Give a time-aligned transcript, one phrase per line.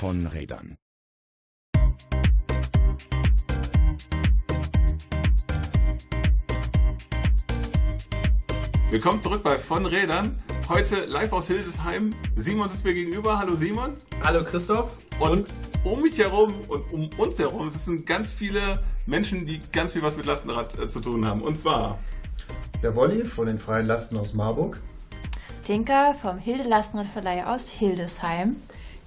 [0.00, 0.78] von Rädern.
[8.88, 10.42] Willkommen zurück bei Von Rädern.
[10.70, 12.14] Heute live aus Hildesheim.
[12.34, 13.38] Simon sitzt mir gegenüber.
[13.38, 13.98] Hallo Simon.
[14.24, 14.90] Hallo Christoph.
[15.18, 15.52] Und,
[15.84, 20.00] um mich herum und um uns herum es sind ganz viele Menschen, die ganz viel
[20.00, 21.42] was mit Lastenrad äh, zu tun haben.
[21.42, 21.98] Und zwar
[22.82, 24.80] der Wolli von den Freien Lasten aus Marburg.
[25.62, 28.56] Tinka vom Hilde Lastenradverleih aus Hildesheim.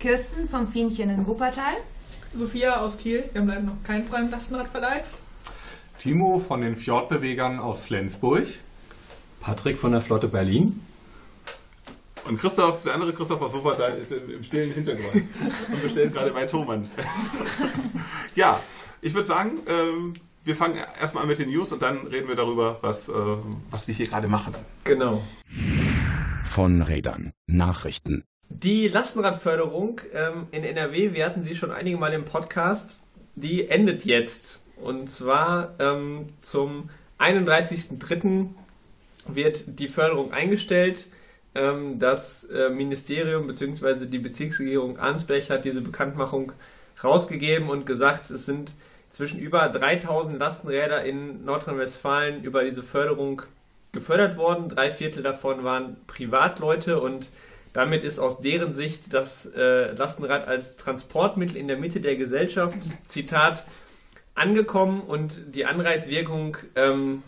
[0.03, 1.75] Kirsten vom Fienchen in Wuppertal.
[2.33, 3.23] Sophia aus Kiel.
[3.31, 5.01] Wir haben leider noch keinen freien Lastenradverleih.
[5.97, 8.45] Timo von den Fjordbewegern aus Flensburg.
[9.39, 10.81] Patrick von der Flotte Berlin.
[12.27, 15.23] Und Christoph, der andere Christoph aus Wuppertal, ist im, im stillen Hintergrund
[15.71, 16.89] und bestellt gerade bei Thomann.
[18.35, 18.59] ja,
[18.99, 22.35] ich würde sagen, ähm, wir fangen erstmal an mit den News und dann reden wir
[22.35, 23.13] darüber, was, äh,
[23.71, 24.53] was wir hier gerade machen.
[24.83, 25.23] Genau.
[26.43, 27.31] Von Rädern.
[27.47, 28.25] Nachrichten.
[28.61, 33.01] Die Lastenradförderung ähm, in NRW, wir hatten sie schon einige Mal im Podcast,
[33.35, 34.61] die endet jetzt.
[34.77, 38.49] Und zwar ähm, zum 31.03
[39.27, 41.07] wird die Förderung eingestellt.
[41.55, 44.05] Ähm, das äh, Ministerium bzw.
[44.05, 46.51] die Bezirksregierung Arnsberg hat diese Bekanntmachung
[47.03, 48.75] rausgegeben und gesagt, es sind
[49.09, 53.41] zwischen über 3000 Lastenräder in Nordrhein-Westfalen über diese Förderung
[53.93, 54.69] gefördert worden.
[54.69, 57.29] Drei Viertel davon waren Privatleute und
[57.73, 62.77] damit ist aus deren Sicht das äh, Lastenrad als Transportmittel in der Mitte der Gesellschaft,
[63.07, 63.65] Zitat,
[64.35, 67.23] angekommen und die Anreizwirkung ähm,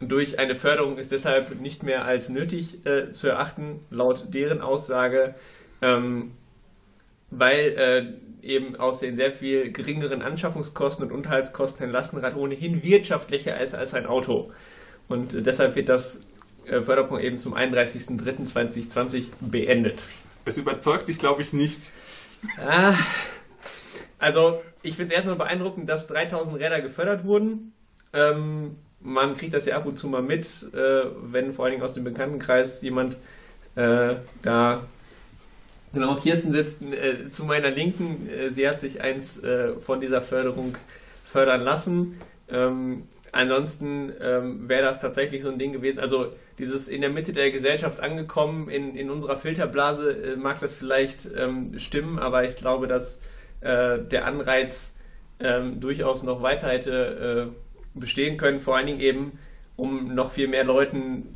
[0.00, 5.34] durch eine Förderung ist deshalb nicht mehr als nötig äh, zu erachten, laut deren Aussage,
[5.82, 6.32] ähm,
[7.30, 13.58] weil äh, eben aus den sehr viel geringeren Anschaffungskosten und Unterhaltskosten ein Lastenrad ohnehin wirtschaftlicher
[13.60, 14.52] ist als ein Auto.
[15.08, 16.26] Und äh, deshalb wird das
[16.66, 20.02] äh, Förderprogramm eben zum 31.03.2020 beendet.
[20.44, 21.90] Es überzeugt dich, glaube ich, nicht.
[22.64, 22.94] Ah,
[24.18, 27.72] also, ich finde es erstmal beeindruckend, dass 3000 Räder gefördert wurden.
[28.12, 31.84] Ähm, man kriegt das ja ab und zu mal mit, äh, wenn vor allen Dingen
[31.84, 33.16] aus dem Bekanntenkreis jemand
[33.76, 34.82] äh, da
[35.94, 38.28] Genau, Kirsten sitzt äh, zu meiner Linken.
[38.28, 40.74] Äh, sie hat sich eins äh, von dieser Förderung
[41.24, 42.20] fördern lassen.
[42.48, 43.04] Ähm,
[43.34, 46.00] ansonsten ähm, wäre das tatsächlich so ein Ding gewesen.
[46.00, 50.74] Also dieses in der Mitte der Gesellschaft angekommen, in, in unserer Filterblase äh, mag das
[50.74, 53.20] vielleicht ähm, stimmen, aber ich glaube, dass
[53.60, 54.94] äh, der Anreiz
[55.40, 59.38] ähm, durchaus noch weiter hätte äh, bestehen können, vor allen Dingen eben,
[59.76, 61.34] um noch viel mehr Leuten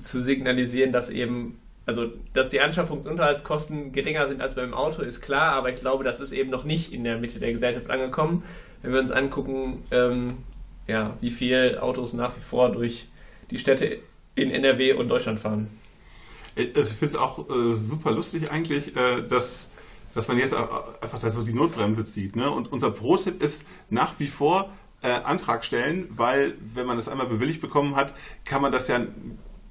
[0.00, 5.02] zu signalisieren, dass eben, also dass die Anschaffungs- und Unterhaltskosten geringer sind als beim Auto,
[5.02, 7.90] ist klar, aber ich glaube, das ist eben noch nicht in der Mitte der Gesellschaft
[7.90, 8.44] angekommen.
[8.82, 10.38] Wenn wir uns angucken, ähm,
[10.90, 13.06] ja, wie viele Autos nach wie vor durch
[13.50, 13.98] die Städte
[14.34, 15.68] in NRW und Deutschland fahren.
[16.56, 19.68] Also ich finde es auch äh, super lustig eigentlich, äh, dass,
[20.14, 22.36] dass man jetzt einfach da so die Notbremse zieht.
[22.36, 22.50] Ne?
[22.50, 24.70] Und unser Pro-Tipp ist nach wie vor,
[25.02, 28.12] äh, Antrag stellen, weil wenn man das einmal bewilligt bekommen hat,
[28.44, 29.00] kann man das ja,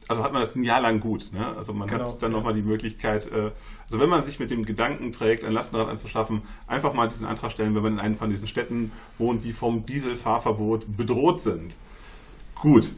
[0.09, 1.31] also hat man das ein Jahr lang gut.
[1.31, 1.45] Ne?
[1.55, 2.11] Also man genau.
[2.11, 3.51] hat dann nochmal die Möglichkeit, äh,
[3.85, 7.51] also wenn man sich mit dem Gedanken trägt, ein Lastenrad anzuschaffen, einfach mal diesen Antrag
[7.51, 11.75] stellen, wenn man in einem von diesen Städten wohnt, die vom Dieselfahrverbot bedroht sind.
[12.55, 12.91] Gut,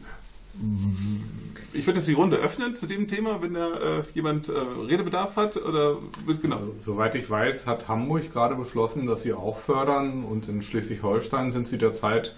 [1.72, 5.36] ich würde jetzt die Runde öffnen zu dem Thema, wenn da äh, jemand äh, Redebedarf
[5.36, 5.98] hat oder
[6.40, 6.56] genau.
[6.56, 11.52] Also, soweit ich weiß, hat Hamburg gerade beschlossen, dass sie auch fördern und in Schleswig-Holstein
[11.52, 12.34] sind sie derzeit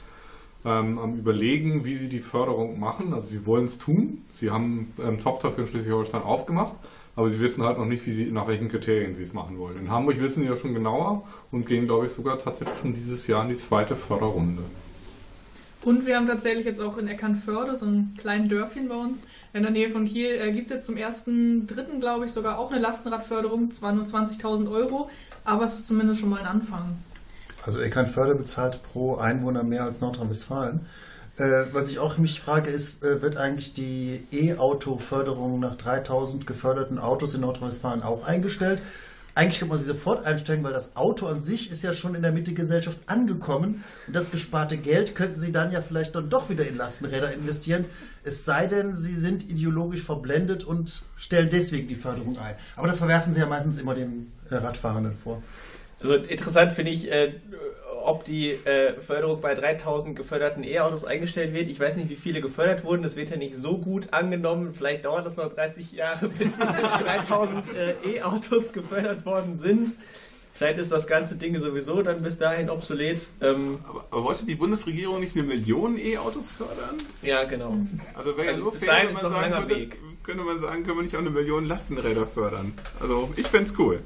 [0.64, 3.12] ähm, am überlegen, wie sie die Förderung machen.
[3.12, 4.22] Also sie wollen es tun.
[4.32, 6.75] Sie haben einen Topf dafür in Schleswig-Holstein aufgemacht,
[7.16, 9.78] aber sie wissen halt noch nicht, wie sie, nach welchen Kriterien sie es machen wollen.
[9.78, 13.26] In Hamburg wissen sie ja schon genauer und gehen, glaube ich, sogar tatsächlich schon dieses
[13.26, 14.62] Jahr in die zweite Förderrunde.
[15.82, 19.62] Und wir haben tatsächlich jetzt auch in Eckernförde, so ein kleines Dörfchen bei uns, in
[19.62, 22.72] der Nähe von Kiel, äh, gibt es jetzt zum ersten, dritten, glaube ich, sogar auch
[22.72, 25.10] eine Lastenradförderung, zwar nur 20.000 Euro,
[25.44, 26.96] aber es ist zumindest schon mal ein Anfang.
[27.64, 30.86] Also Eckernförde bezahlt pro Einwohner mehr als Nordrhein-Westfalen.
[31.36, 36.99] Äh, was ich auch mich frage, ist, äh, wird eigentlich die E-Auto-Förderung nach 3000 geförderten
[36.99, 38.81] Autos in Nordrhein-Westfalen auch eingestellt?
[39.34, 42.22] eigentlich könnte man sie sofort einsteigen, weil das Auto an sich ist ja schon in
[42.22, 43.82] der Mitte-Gesellschaft angekommen.
[44.06, 47.84] Und das gesparte Geld könnten sie dann ja vielleicht dann doch wieder in Lastenräder investieren.
[48.22, 52.55] Es sei denn, sie sind ideologisch verblendet und stellen deswegen die Förderung ein.
[52.76, 55.43] Aber das verwerfen sie ja meistens immer den äh, Radfahrenden vor.
[56.05, 57.33] Also interessant finde ich, äh,
[58.05, 61.71] ob die äh, Förderung bei 3000 geförderten E-Autos eingestellt wird.
[61.71, 63.03] Ich weiß nicht, wie viele gefördert wurden.
[63.03, 64.75] Das wird ja nicht so gut angenommen.
[64.75, 69.95] Vielleicht dauert das noch 30 Jahre, bis 3000 äh, E-Autos gefördert worden sind.
[70.53, 73.27] Vielleicht ist das ganze Ding sowieso dann bis dahin obsolet.
[73.41, 76.97] Ähm aber, aber, wollte die Bundesregierung nicht eine Million E-Autos fördern?
[77.23, 77.79] Ja, genau.
[78.15, 79.89] Also wäre ja also nur fair, wenn man sagen würde,
[80.23, 82.73] könnte man sagen, können wir nicht auch eine Million Lastenräder fördern.
[83.01, 84.01] Also ich fände es cool.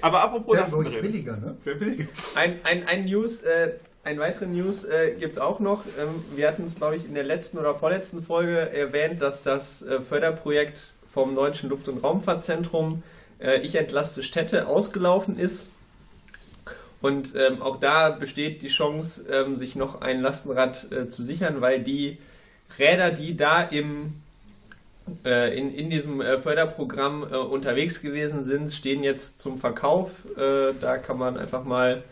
[0.00, 1.02] Aber apropos Ja, uns Lastenräder.
[1.02, 1.56] billiger, ne?
[1.64, 2.04] Billiger?
[2.34, 5.84] Ein, ein, ein News, äh, ein weitere News äh, gibt es auch noch.
[5.98, 9.82] Ähm, wir hatten es, glaube ich, in der letzten oder vorletzten Folge erwähnt, dass das
[9.82, 13.02] äh, Förderprojekt vom Deutschen Luft- und Raumfahrtzentrum
[13.40, 15.70] äh, Ich entlaste Städte ausgelaufen ist.
[17.00, 21.60] Und ähm, auch da besteht die Chance, ähm, sich noch ein Lastenrad äh, zu sichern,
[21.60, 22.18] weil die
[22.78, 24.14] Räder, die da im
[25.24, 30.24] in, in diesem äh, Förderprogramm äh, unterwegs gewesen sind, stehen jetzt zum Verkauf.
[30.36, 32.02] Äh, da kann man einfach mal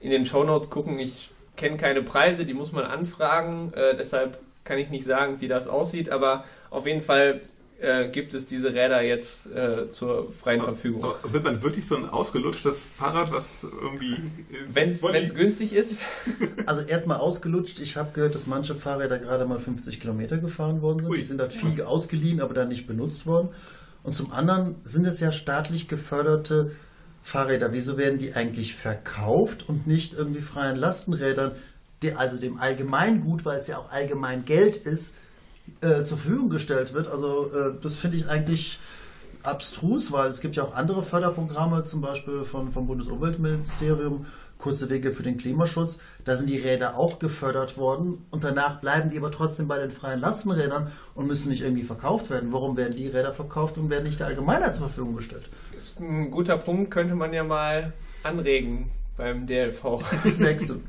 [0.00, 0.98] in den Shownotes gucken.
[0.98, 3.72] Ich kenne keine Preise, die muss man anfragen.
[3.74, 7.40] Äh, deshalb kann ich nicht sagen, wie das aussieht, aber auf jeden Fall
[7.80, 11.04] äh, gibt es diese Räder jetzt äh, zur freien Verfügung.
[11.04, 14.14] Aber Wird man wirklich so ein ausgelutschtes Fahrrad, was irgendwie.
[14.14, 14.18] äh,
[14.72, 15.98] Wenn es günstig ist,
[16.66, 17.78] Also erstmal ausgelutscht.
[17.78, 21.10] Ich habe gehört, dass manche Fahrräder gerade mal 50 Kilometer gefahren worden sind.
[21.10, 21.16] Ui.
[21.18, 23.48] Die sind halt viel ausgeliehen, aber dann nicht benutzt worden.
[24.02, 26.72] Und zum anderen sind es ja staatlich geförderte
[27.22, 27.72] Fahrräder.
[27.72, 31.52] Wieso werden die eigentlich verkauft und nicht irgendwie freien Lastenrädern,
[32.02, 35.16] die also dem Allgemeingut, weil es ja auch allgemein Geld ist,
[35.80, 37.08] äh, zur Verfügung gestellt wird?
[37.08, 38.78] Also äh, das finde ich eigentlich
[39.42, 44.26] abstrus, weil es gibt ja auch andere Förderprogramme, zum Beispiel von, vom Bundesumweltministerium,
[44.58, 45.98] kurze Wege für den Klimaschutz.
[46.24, 49.90] Da sind die Räder auch gefördert worden und danach bleiben die aber trotzdem bei den
[49.90, 52.52] freien Lastenrädern und müssen nicht irgendwie verkauft werden.
[52.52, 55.48] Warum werden die Räder verkauft und werden nicht der Allgemeinheit zur Verfügung gestellt?
[55.78, 57.92] ist ein guter Punkt, könnte man ja mal
[58.24, 60.02] anregen beim DLV.
[60.24, 60.80] Das nächste.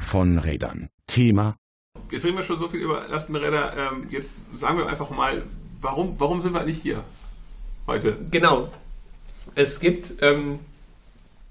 [0.00, 0.88] Von Rädern.
[1.06, 1.56] Thema
[2.14, 3.72] Jetzt reden wir schon so viel über Lastenräder.
[3.76, 5.42] Ähm, jetzt sagen wir einfach mal,
[5.80, 7.02] warum, warum sind wir nicht hier
[7.88, 8.16] heute?
[8.30, 8.68] Genau.
[9.56, 10.60] Es gibt ähm,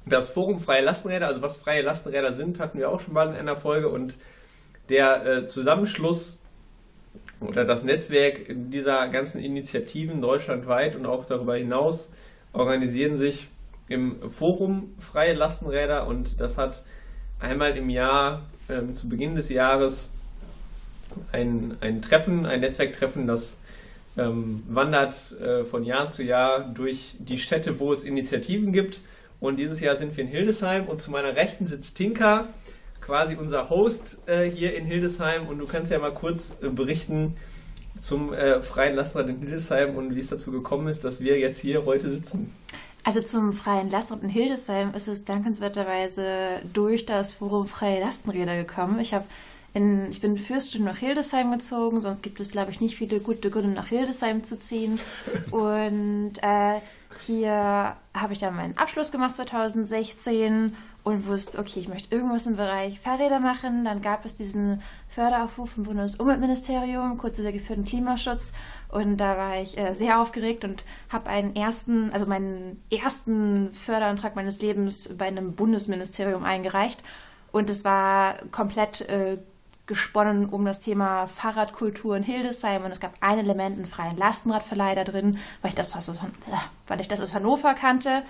[0.05, 3.35] das Forum Freie Lastenräder, also was freie Lastenräder sind, hatten wir auch schon mal in
[3.35, 4.15] einer Folge und
[4.87, 6.41] der äh, Zusammenschluss
[7.41, 12.09] oder das Netzwerk dieser ganzen Initiativen deutschlandweit und auch darüber hinaus
[12.53, 13.49] organisieren sich
[13.89, 16.83] im Forum Freie Lastenräder und das hat
[17.41, 20.13] einmal im Jahr ähm, zu Beginn des Jahres
[21.31, 23.59] ein, ein Treffen, ein Netzwerktreffen, das
[24.17, 29.01] ähm, wandert äh, von Jahr zu Jahr durch die Städte, wo es Initiativen gibt.
[29.39, 32.47] Und dieses Jahr sind wir in Hildesheim und zu meiner Rechten sitzt Tinka,
[33.01, 35.47] quasi unser Host äh, hier in Hildesheim.
[35.47, 37.35] Und du kannst ja mal kurz äh, berichten
[37.99, 41.59] zum äh, Freien Lastenrad in Hildesheim und wie es dazu gekommen ist, dass wir jetzt
[41.59, 42.53] hier heute sitzen.
[43.03, 48.99] Also zum Freien Lastenrad in Hildesheim ist es dankenswerterweise durch das Forum Freie Lastenräder gekommen.
[48.99, 49.25] Ich habe
[49.73, 53.49] in, ich bin Fürstin nach Hildesheim gezogen, sonst gibt es, glaube ich, nicht viele gute
[53.49, 54.99] Gründe, nach Hildesheim zu ziehen.
[55.51, 56.79] Und äh,
[57.25, 62.55] hier habe ich dann meinen Abschluss gemacht 2016 und wusste, okay, ich möchte irgendwas im
[62.55, 63.83] Bereich Fahrräder machen.
[63.83, 68.53] Dann gab es diesen Förderaufruf vom Bundesumweltministerium, kurze Wege für den Klimaschutz.
[68.89, 74.35] Und da war ich äh, sehr aufgeregt und habe einen ersten, also meinen ersten Förderantrag
[74.35, 77.03] meines Lebens bei einem Bundesministerium eingereicht.
[77.51, 79.37] Und es war komplett äh,
[79.85, 84.95] gesponnen um das Thema Fahrradkultur in Hildesheim und es gab ein Element, einen freien Lastenradverleih
[84.95, 86.27] da drin, weil ich das aus, äh,
[86.87, 88.23] weil ich das aus Hannover kannte.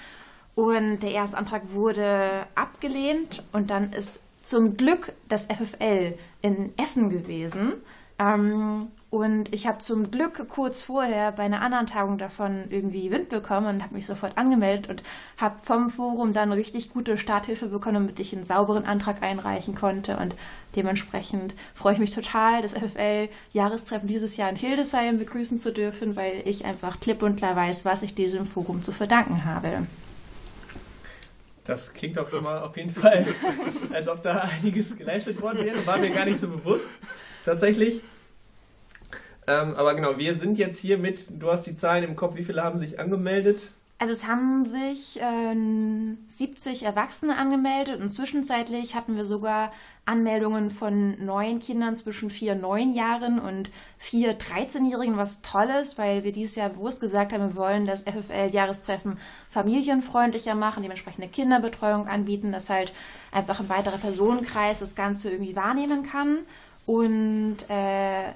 [0.55, 7.09] Und der erste Antrag wurde abgelehnt und dann ist zum Glück das FFL in Essen
[7.09, 7.73] gewesen.
[8.19, 13.29] Ähm, und ich habe zum Glück kurz vorher bei einer anderen Tagung davon irgendwie Wind
[13.29, 15.03] bekommen und habe mich sofort angemeldet und
[15.37, 20.17] habe vom Forum dann richtig gute Starthilfe bekommen, damit ich einen sauberen Antrag einreichen konnte.
[20.17, 20.35] Und
[20.75, 26.41] dementsprechend freue ich mich total, das FFL-Jahrestreffen dieses Jahr in Hildesheim begrüßen zu dürfen, weil
[26.45, 29.85] ich einfach klipp und klar weiß, was ich diesem Forum zu verdanken habe.
[31.65, 33.27] Das klingt doch schon mal auf jeden Fall,
[33.93, 35.85] als ob da einiges geleistet worden wäre.
[35.85, 36.87] War mir gar nicht so bewusst,
[37.45, 38.01] tatsächlich.
[39.47, 42.43] Ähm, aber genau, wir sind jetzt hier mit, du hast die Zahlen im Kopf, wie
[42.43, 43.71] viele haben sich angemeldet?
[43.99, 45.55] Also es haben sich äh,
[46.27, 49.71] 70 Erwachsene angemeldet und zwischenzeitlich hatten wir sogar
[50.05, 56.25] Anmeldungen von neun Kindern zwischen vier neun Jahren und vier 13-Jährigen, was toll ist, weil
[56.25, 59.17] wir dieses Jahr bewusst gesagt haben, wir wollen das FFL-Jahrestreffen
[59.49, 62.91] familienfreundlicher machen, dementsprechend eine Kinderbetreuung anbieten, dass halt
[63.31, 66.39] einfach ein weiterer Personenkreis das Ganze irgendwie wahrnehmen kann.
[66.85, 68.33] Und äh,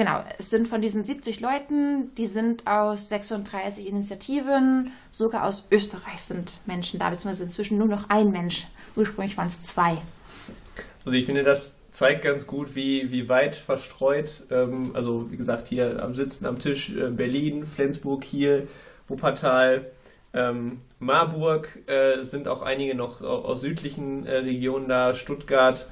[0.00, 6.22] Genau, es sind von diesen 70 Leuten, die sind aus 36 Initiativen, sogar aus Österreich
[6.22, 8.66] sind Menschen da, beziehungsweise inzwischen nur noch ein Mensch.
[8.96, 9.98] Ursprünglich waren es zwei.
[11.04, 15.68] Also ich finde, das zeigt ganz gut, wie, wie weit verstreut, ähm, also wie gesagt,
[15.68, 18.68] hier am Sitzen am Tisch äh, Berlin, Flensburg, Kiel,
[19.06, 19.90] Wuppertal,
[20.32, 25.90] ähm, Marburg, äh, sind auch einige noch aus südlichen äh, Regionen da, Stuttgart,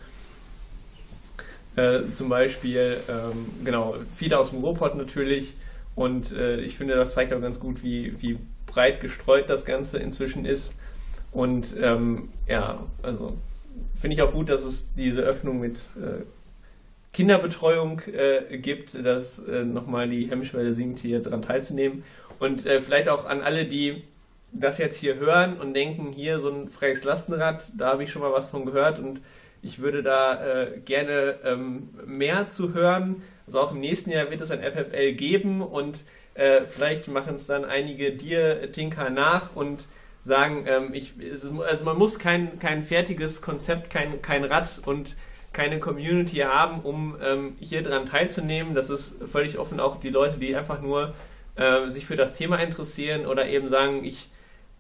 [1.79, 5.55] äh, zum Beispiel, ähm, genau, viele aus dem Ruhrpott natürlich.
[5.95, 9.99] Und äh, ich finde, das zeigt auch ganz gut, wie, wie breit gestreut das Ganze
[9.99, 10.75] inzwischen ist.
[11.33, 13.37] Und ähm, ja, also
[13.97, 16.23] finde ich auch gut, dass es diese Öffnung mit äh,
[17.13, 22.05] Kinderbetreuung äh, gibt, dass äh, nochmal die Hemmschwelle sinkt, hier dran teilzunehmen.
[22.39, 24.03] Und äh, vielleicht auch an alle, die
[24.53, 28.23] das jetzt hier hören und denken, hier so ein freies Lastenrad, da habe ich schon
[28.23, 29.21] mal was von gehört und
[29.63, 33.23] ich würde da äh, gerne ähm, mehr zu hören.
[33.47, 37.47] Also auch im nächsten Jahr wird es ein FFL geben und äh, vielleicht machen es
[37.47, 39.89] dann einige dir, Tinker, nach und
[40.25, 41.15] sagen, ähm, ich,
[41.67, 45.17] also man muss kein, kein fertiges Konzept, kein, kein Rad und
[45.53, 48.75] keine Community haben, um ähm, hier dran teilzunehmen.
[48.75, 51.15] Das ist völlig offen auch die Leute, die einfach nur
[51.57, 54.31] äh, sich für das Thema interessieren oder eben sagen, ich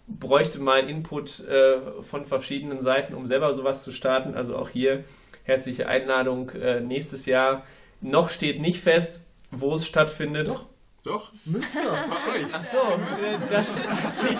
[0.08, 4.34] bräuchte mal Input äh, von verschiedenen Seiten, um selber sowas zu starten.
[4.34, 5.04] Also auch hier
[5.44, 7.64] herzliche Einladung äh, nächstes Jahr.
[8.00, 10.48] Noch steht nicht fest, wo es stattfindet.
[10.48, 10.66] Doch.
[11.08, 11.32] Doch.
[11.46, 11.80] Münster.
[12.52, 13.66] Ach so, äh, das
[14.04, 14.38] hat sich.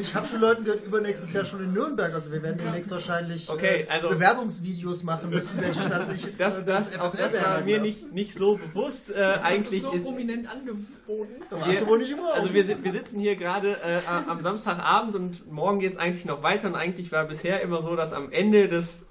[0.00, 2.14] Ich habe schon Leuten gehört, übernächstes Jahr schon in Nürnberg.
[2.14, 6.58] Also wir werden demnächst wahrscheinlich Okay, also- äh, Bewerbungsvideos machen müssen, welche Stadt sich Das,
[6.58, 9.10] äh, das, auch das war mir nicht, nicht so bewusst.
[9.10, 11.42] Äh, eigentlich das ist so ist, prominent angeboten.
[11.50, 12.32] Warst du wohl nicht im Raum.
[12.32, 16.26] Also wir, wir sitzen hier gerade äh, am am Samstagabend und morgen geht es eigentlich
[16.26, 19.06] noch weiter und eigentlich war bisher immer so, dass am Ende des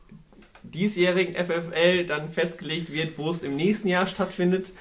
[0.63, 4.71] diesjährigen FFL dann festgelegt wird, wo es im nächsten Jahr stattfindet.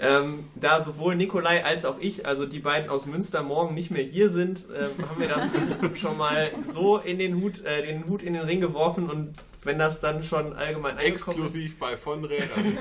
[0.00, 4.04] Ähm, da sowohl Nikolai als auch ich, also die beiden aus Münster, morgen nicht mehr
[4.04, 5.50] hier sind, ähm, haben wir das
[6.00, 9.32] schon mal so in den Hut, äh, den Hut in den Ring geworfen und
[9.64, 12.78] wenn das dann schon allgemein angekommen ist, Exklusiv bei von Rädern.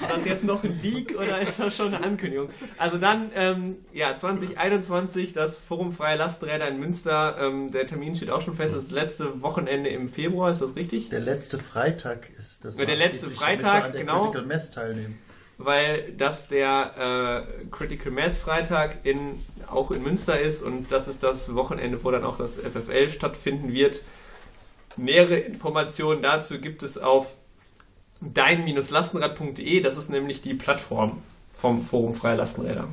[0.00, 2.50] Ist das jetzt noch ein Leak oder ist das schon eine Ankündigung?
[2.76, 7.36] Also dann, ähm, ja, 2021, das Forum Freie Lasträder in Münster.
[7.40, 8.74] Ähm, der Termin steht auch schon fest.
[8.74, 11.10] Das letzte Wochenende im Februar, ist das richtig?
[11.10, 12.78] Der letzte Freitag ist das.
[12.78, 14.24] Ja, der letzte Freitag, wir an der genau.
[14.24, 15.18] Critical Mess teilnehmen.
[15.60, 21.24] Weil das der äh, Critical Mass Freitag in, auch in Münster ist und das ist
[21.24, 24.02] das Wochenende, wo dann auch das FFL stattfinden wird.
[24.98, 27.32] Nähere Informationen dazu gibt es auf
[28.20, 29.80] dein-lastenrad.de.
[29.80, 32.88] Das ist nämlich die Plattform vom Forum Freie Lastenräder.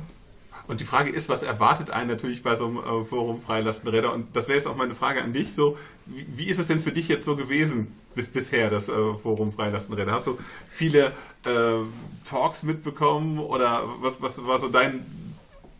[0.68, 4.12] Und die Frage ist, was erwartet einen natürlich bei so einem äh, Forum Freilastenräder?
[4.12, 5.54] Und das wäre jetzt auch meine Frage an dich.
[5.54, 9.52] So, wie, ist es denn für dich jetzt so gewesen bis bisher, das äh, Forum
[9.52, 10.12] Freilastenräder?
[10.12, 11.12] Hast du viele
[11.44, 11.84] äh,
[12.24, 15.06] Talks mitbekommen oder was, was war so dein,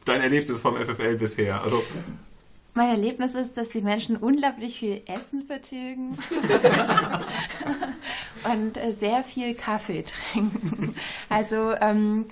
[0.05, 1.63] dein Erlebnis vom FFL bisher?
[1.63, 1.83] Also
[2.77, 6.11] Mein Erlebnis ist, dass die Menschen unglaublich viel Essen vertilgen
[8.45, 10.95] und äh, sehr viel Kaffee trinken.
[11.31, 12.27] Also ähm,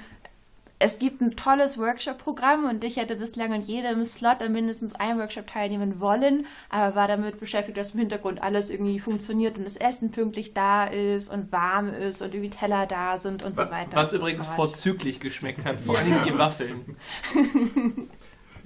[0.78, 5.18] es gibt ein tolles Workshop-Programm und ich hätte bislang in jedem Slot an mindestens einem
[5.18, 9.76] Workshop teilnehmen wollen, aber war damit beschäftigt, dass im Hintergrund alles irgendwie funktioniert und das
[9.76, 13.96] Essen pünktlich da ist und warm ist und irgendwie Teller da sind und so weiter.
[13.96, 16.96] Was übrigens vorzüglich geschmeckt hat, vor allem die Waffeln.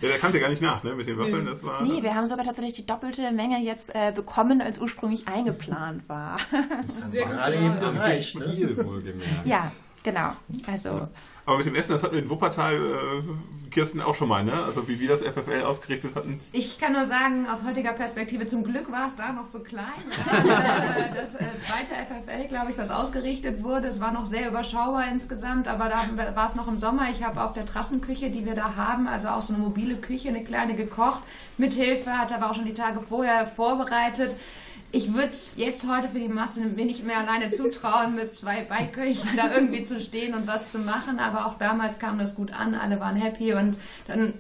[0.00, 0.95] ja, der kam dir gar nicht nach, ne?
[0.95, 1.83] Mit den Waffeln, das war.
[1.83, 6.38] Nee, wir haben sogar tatsächlich die doppelte Menge jetzt äh, bekommen, als ursprünglich eingeplant war.
[7.07, 7.64] Sehr Gerade gut.
[7.67, 8.38] eben gereicht.
[8.38, 8.49] Ne?
[8.49, 9.47] Spiel wohlgemerkt.
[9.47, 10.33] ja, genau.
[10.67, 11.09] Also
[11.49, 14.52] Aber mit dem Essen, das hatten wir in Wuppertal, äh, Kirsten, auch schon mal, ne?
[14.52, 16.38] Also wie wir das FFL ausgerichtet hatten.
[16.52, 19.87] Ich kann nur sagen, aus heutiger Perspektive, zum Glück war es da noch so klein.
[20.28, 25.09] Äh, das äh, zweite FFL, glaube ich, was ausgerichtet wurde, es war noch sehr überschaubar
[25.11, 27.09] insgesamt, aber da war es noch im Sommer.
[27.11, 30.28] Ich habe auf der Trassenküche, die wir da haben, also auch so eine mobile Küche,
[30.28, 31.23] eine kleine gekocht,
[31.57, 34.33] mit Hilfe, hatte aber auch schon die Tage vorher vorbereitet.
[34.90, 39.28] Ich würde jetzt heute für die Masse mir nicht mehr alleine zutrauen, mit zwei Beiköchen
[39.37, 42.75] da irgendwie zu stehen und was zu machen, aber auch damals kam das gut an,
[42.75, 43.76] alle waren happy und
[44.07, 44.35] dann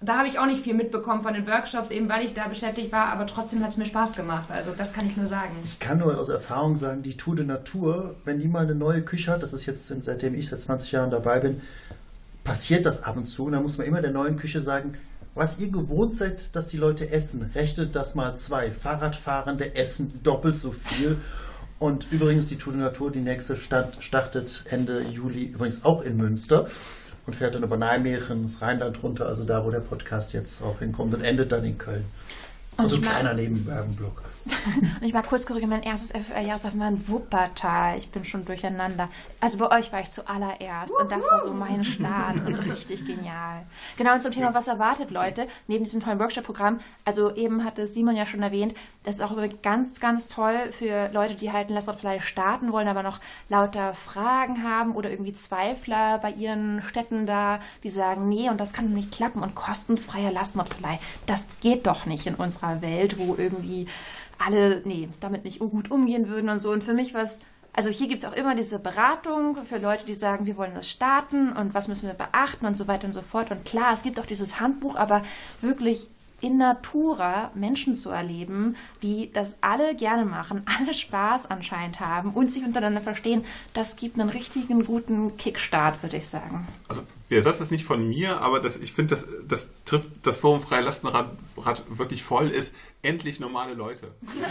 [0.00, 2.92] da habe ich auch nicht viel mitbekommen von den Workshops, eben weil ich da beschäftigt
[2.92, 4.48] war, aber trotzdem hat es mir Spaß gemacht.
[4.48, 5.56] Also das kann ich nur sagen.
[5.64, 9.02] Ich kann nur aus Erfahrung sagen, die Tour de Natur, wenn die mal eine neue
[9.02, 11.60] Küche hat, das ist jetzt seitdem ich seit 20 Jahren dabei bin,
[12.44, 13.44] passiert das ab und zu.
[13.46, 14.94] Und da muss man immer der neuen Küche sagen,
[15.34, 18.70] was ihr gewohnt seid, dass die Leute essen, rechnet das mal zwei.
[18.70, 21.18] Fahrradfahrende essen doppelt so viel.
[21.78, 26.16] Und übrigens die Tour de Natur, die nächste Stadt, startet Ende Juli übrigens auch in
[26.16, 26.66] Münster
[27.26, 30.80] und fährt dann über Nijmegen ins Rheinland runter, also da, wo der Podcast jetzt auch
[30.80, 32.04] hinkommt und endet dann in Köln.
[32.76, 34.22] Also ein kleiner Nebenwerbeblock.
[35.00, 37.98] Und ich mal kurz korrigieren, mein erstes FR-Jahrestag war in Wuppertal.
[37.98, 39.08] Ich bin schon durcheinander.
[39.40, 43.66] Also bei euch war ich zuallererst und das war so mein Start und richtig genial.
[43.96, 48.16] Genau, und zum Thema, was erwartet Leute, neben diesem tollen Workshop-Programm, also eben hatte Simon
[48.16, 48.74] ja schon erwähnt,
[49.04, 53.02] das ist auch ganz, ganz toll für Leute, die halt ein Lastenradverleih starten wollen, aber
[53.02, 58.60] noch lauter Fragen haben oder irgendwie Zweifler bei ihren Städten da, die sagen, nee, und
[58.60, 63.34] das kann nicht klappen und kostenfreier Lastenradverleih, das geht doch nicht in unserer Welt, wo
[63.36, 63.86] irgendwie
[64.38, 66.70] alle, nee, damit nicht gut umgehen würden und so.
[66.70, 67.40] Und für mich war es
[67.74, 70.90] also hier gibt es auch immer diese Beratung für Leute, die sagen, wir wollen das
[70.90, 73.52] starten und was müssen wir beachten und so weiter und so fort.
[73.52, 75.22] Und klar, es gibt auch dieses Handbuch, aber
[75.60, 76.08] wirklich
[76.40, 82.50] in Natura Menschen zu erleben, die das alle gerne machen, alle Spaß anscheinend haben und
[82.52, 86.66] sich untereinander verstehen, das gibt einen richtigen guten Kickstart, würde ich sagen.
[86.88, 90.36] Also der Satz ist nicht von mir, aber das, ich finde, das, das trifft das
[90.36, 90.82] Forum Freie
[91.64, 94.08] Lastenrad wirklich voll, ist endlich normale Leute.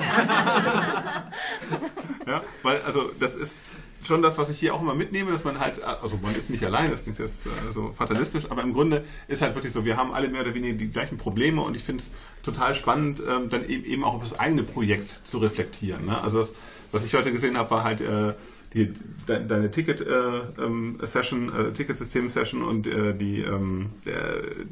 [2.28, 3.72] ja, weil, also das ist
[4.04, 6.64] schon das, was ich hier auch immer mitnehme, dass man halt, also man ist nicht
[6.64, 10.14] allein, das klingt jetzt so fatalistisch, aber im Grunde ist halt wirklich so, wir haben
[10.14, 12.12] alle mehr oder weniger die gleichen Probleme und ich finde es
[12.44, 16.06] total spannend, ähm, dann eben auch auf das eigene Projekt zu reflektieren.
[16.06, 16.22] Ne?
[16.22, 16.56] Also das,
[16.92, 18.34] was ich heute gesehen habe, war halt äh,
[18.74, 18.94] die,
[19.28, 23.92] de, deine Ticket-Session, äh, äh, Ticketsystem-Session und äh, die, ähm,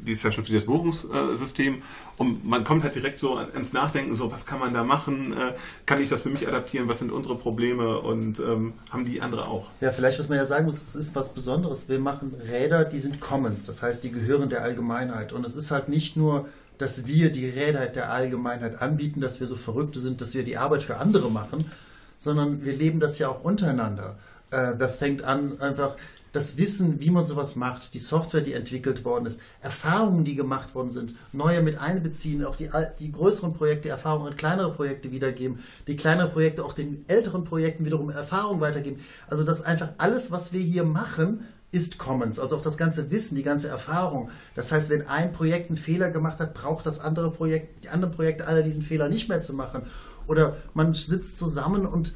[0.06, 1.82] die Session für das Buchungssystem.
[2.16, 5.32] Und man kommt halt direkt so ins Nachdenken, so was kann man da machen?
[5.32, 5.54] Äh,
[5.86, 6.88] kann ich das für mich adaptieren?
[6.88, 7.98] Was sind unsere Probleme?
[7.98, 9.70] Und ähm, haben die andere auch?
[9.80, 11.88] Ja, vielleicht, was man ja sagen muss, es ist was Besonderes.
[11.88, 15.32] Wir machen Räder, die sind Commons, das heißt, die gehören der Allgemeinheit.
[15.32, 16.46] Und es ist halt nicht nur
[16.78, 20.58] dass wir die Räder der Allgemeinheit anbieten, dass wir so Verrückte sind, dass wir die
[20.58, 21.70] Arbeit für andere machen,
[22.18, 24.16] sondern wir leben das ja auch untereinander.
[24.50, 25.96] Äh, das fängt an einfach
[26.36, 30.74] das Wissen, wie man sowas macht, die Software, die entwickelt worden ist, Erfahrungen, die gemacht
[30.74, 32.68] worden sind, neue mit einbeziehen, auch die,
[32.98, 37.86] die größeren Projekte Erfahrungen in kleinere Projekte wiedergeben, die kleineren Projekte auch den älteren Projekten
[37.86, 39.00] wiederum Erfahrungen weitergeben.
[39.28, 43.34] Also das einfach alles, was wir hier machen, ist Commons, also auch das ganze Wissen,
[43.34, 44.30] die ganze Erfahrung.
[44.54, 48.14] Das heißt, wenn ein Projekt einen Fehler gemacht hat, braucht das andere Projekt, die anderen
[48.14, 49.82] Projekte alle diesen Fehler nicht mehr zu machen.
[50.26, 52.14] Oder man sitzt zusammen und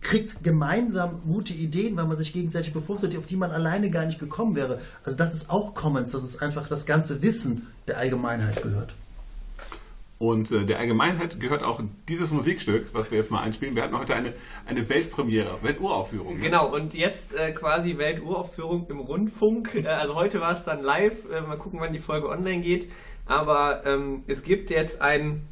[0.00, 4.18] kriegt gemeinsam gute Ideen, weil man sich gegenseitig befruchtet, auf die man alleine gar nicht
[4.18, 4.80] gekommen wäre.
[5.02, 8.94] Also das ist auch Commons, das ist einfach das ganze Wissen der Allgemeinheit gehört.
[10.18, 13.74] Und äh, der Allgemeinheit gehört auch dieses Musikstück, was wir jetzt mal einspielen.
[13.74, 14.32] Wir hatten heute eine,
[14.64, 16.36] eine Weltpremiere, Welturaufführung.
[16.36, 16.42] Ne?
[16.42, 19.74] Genau, und jetzt äh, quasi Welturaufführung im Rundfunk.
[19.74, 21.30] Äh, also heute war es dann live.
[21.30, 22.90] Äh, mal gucken, wann die Folge online geht.
[23.26, 25.42] Aber ähm, es gibt jetzt ein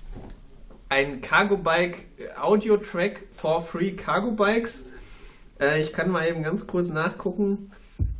[0.93, 4.91] ein Cargo Bike Audio Track for Free Cargo Bikes.
[5.59, 7.73] Äh, ich kann mal eben ganz kurz nachgucken.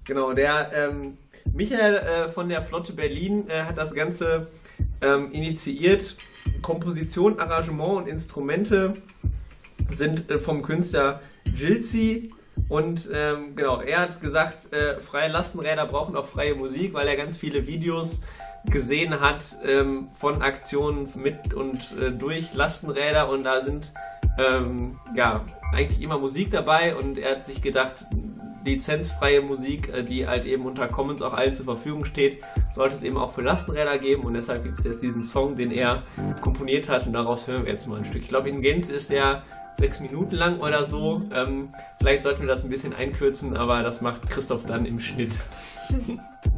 [0.05, 1.19] Genau, der ähm,
[1.53, 4.49] Michael äh, von der Flotte Berlin äh, hat das Ganze
[5.03, 6.17] ähm, initiiert.
[6.63, 8.95] Komposition, Arrangement und Instrumente
[9.91, 12.33] sind äh, vom Künstler Jilzi.
[12.71, 17.17] Und ähm, genau, er hat gesagt, äh, freie Lastenräder brauchen auch freie Musik, weil er
[17.17, 18.21] ganz viele Videos
[18.71, 23.93] gesehen hat ähm, von Aktionen mit und äh, durch Lastenräder und da sind
[24.39, 28.07] ähm, ja eigentlich immer Musik dabei und er hat sich gedacht,
[28.65, 32.39] lizenzfreie Musik, äh, die halt eben unter Commons auch allen zur Verfügung steht,
[32.73, 35.71] sollte es eben auch für Lastenräder geben und deshalb gibt es jetzt diesen Song, den
[35.71, 36.03] er
[36.41, 38.23] komponiert hat und daraus hören wir jetzt mal ein Stück.
[38.23, 39.43] Ich glaube, in Gänze ist der
[39.79, 41.23] sechs Minuten lang oder so.
[41.33, 45.39] Ähm, vielleicht sollten wir das ein bisschen einkürzen, aber das macht Christoph dann im Schnitt.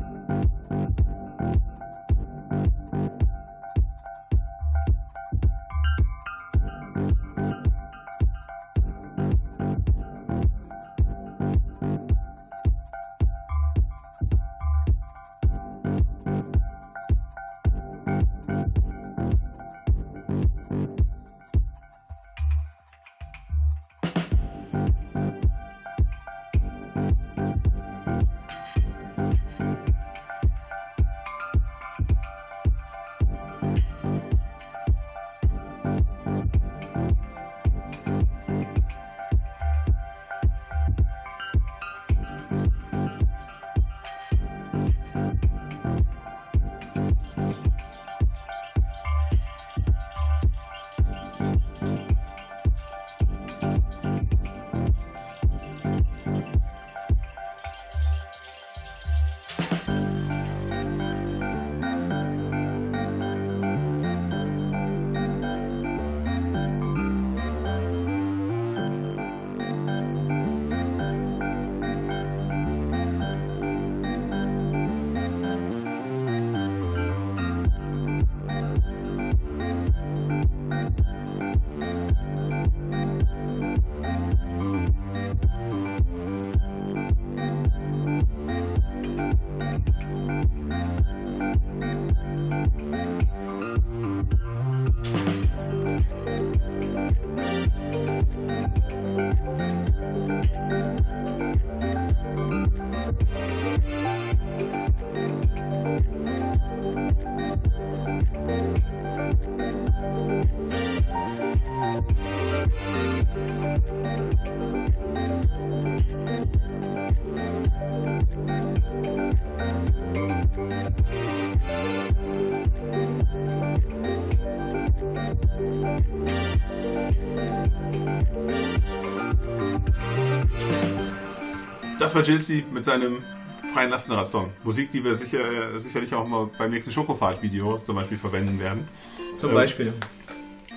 [132.14, 133.24] Das war Jilzy mit seinem
[133.72, 134.52] freien Lastenrad-Song.
[134.62, 135.40] Musik, die wir sicher,
[135.80, 138.86] sicherlich auch mal beim nächsten Schokofahrt-Video zum Beispiel verwenden werden.
[139.34, 139.92] Zum Ähm, Beispiel.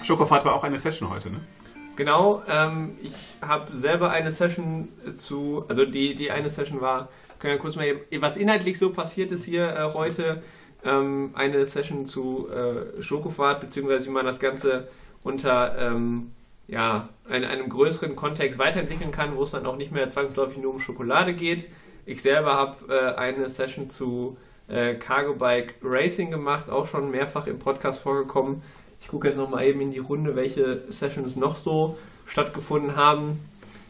[0.02, 1.39] Schokofahrt war auch eine Session heute, ne?
[1.95, 7.54] Genau, ähm, ich habe selber eine Session zu, also die, die eine Session war, können
[7.54, 7.86] wir kurz mal,
[8.19, 10.41] was inhaltlich so passiert ist hier äh, heute,
[10.84, 14.88] ähm, eine Session zu äh, Schokofahrt, beziehungsweise wie man das Ganze
[15.21, 16.32] unter ähm,
[16.67, 20.73] ja, in einem größeren Kontext weiterentwickeln kann, wo es dann auch nicht mehr zwangsläufig nur
[20.73, 21.67] um Schokolade geht.
[22.06, 27.47] Ich selber habe äh, eine Session zu äh, Cargo Bike Racing gemacht, auch schon mehrfach
[27.47, 28.62] im Podcast vorgekommen.
[29.01, 33.39] Ich gucke jetzt nochmal eben in die Runde, welche Sessions noch so stattgefunden haben.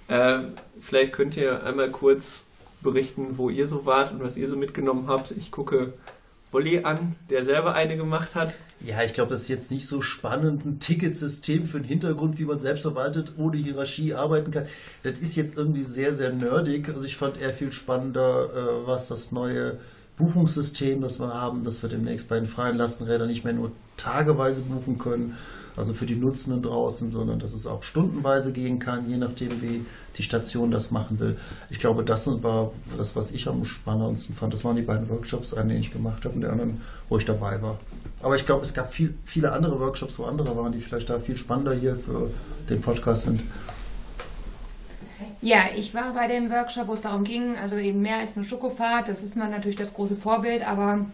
[0.07, 0.39] Äh,
[0.79, 2.47] vielleicht könnt ihr einmal kurz
[2.81, 5.31] berichten, wo ihr so wart und was ihr so mitgenommen habt.
[5.31, 5.93] Ich gucke
[6.51, 8.55] Wolli an, der selber eine gemacht hat.
[8.79, 12.45] Ja, ich glaube, das ist jetzt nicht so spannend, ein Ticketsystem für den Hintergrund, wie
[12.45, 14.65] man selbstverwaltet ohne Hierarchie arbeiten kann.
[15.03, 16.87] Das ist jetzt irgendwie sehr, sehr nerdig.
[16.89, 19.77] Also ich fand eher viel spannender, äh, was das neue
[20.15, 24.61] Buchungssystem, das wir haben, dass wir demnächst bei den freien Lastenrädern nicht mehr nur tageweise
[24.61, 25.37] buchen können,
[25.77, 29.85] also für die Nutzenden draußen, sondern dass es auch stundenweise gehen kann, je nachdem, wie
[30.17, 31.37] die Station das machen will.
[31.69, 34.53] Ich glaube, das war das, was ich am spannendsten fand.
[34.53, 37.25] Das waren die beiden Workshops, einen, den ich gemacht habe und der anderen, wo ich
[37.25, 37.77] dabei war.
[38.23, 41.19] Aber ich glaube, es gab viel, viele andere Workshops, wo andere waren, die vielleicht da
[41.19, 42.31] viel spannender hier für
[42.69, 43.41] den Podcast sind.
[45.41, 48.43] Ja, ich war bei dem Workshop, wo es darum ging, also eben mehr als nur
[48.43, 49.07] Schokofahrt.
[49.07, 51.05] Das ist man natürlich das große Vorbild, aber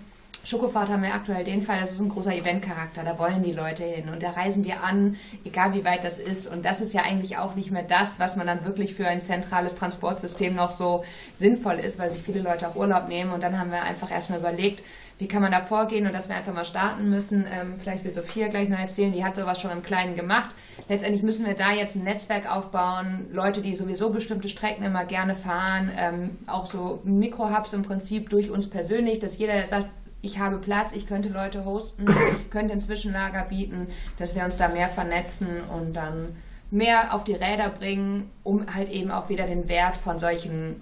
[0.46, 3.04] Schokofahrt haben wir aktuell den Fall, das ist ein großer Eventcharakter.
[3.04, 6.48] Da wollen die Leute hin und da reisen wir an, egal wie weit das ist.
[6.48, 9.22] Und das ist ja eigentlich auch nicht mehr das, was man dann wirklich für ein
[9.22, 13.32] zentrales Transportsystem noch so sinnvoll ist, weil sich viele Leute auch Urlaub nehmen.
[13.32, 14.84] Und dann haben wir einfach erstmal überlegt,
[15.18, 17.46] wie kann man da vorgehen und dass wir einfach mal starten müssen.
[17.50, 20.54] Ähm, vielleicht will Sophia gleich noch erzählen, die hat sowas schon im Kleinen gemacht.
[20.90, 25.36] Letztendlich müssen wir da jetzt ein Netzwerk aufbauen, Leute, die sowieso bestimmte Strecken immer gerne
[25.36, 29.88] fahren, ähm, auch so Mikrohubs im Prinzip durch uns persönlich, dass jeder der sagt,
[30.24, 32.08] ich habe Platz, ich könnte Leute hosten,
[32.50, 36.30] könnte ein Zwischenlager bieten, dass wir uns da mehr vernetzen und dann
[36.72, 40.78] mehr auf die Räder bringen, um halt eben auch wieder den Wert von solchen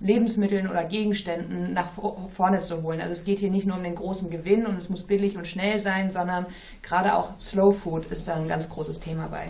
[0.00, 3.00] Lebensmitteln oder Gegenständen nach vor- vorne zu holen.
[3.00, 5.46] Also es geht hier nicht nur um den großen Gewinn und es muss billig und
[5.48, 6.46] schnell sein, sondern
[6.82, 9.46] gerade auch Slow Food ist da ein ganz großes Thema bei.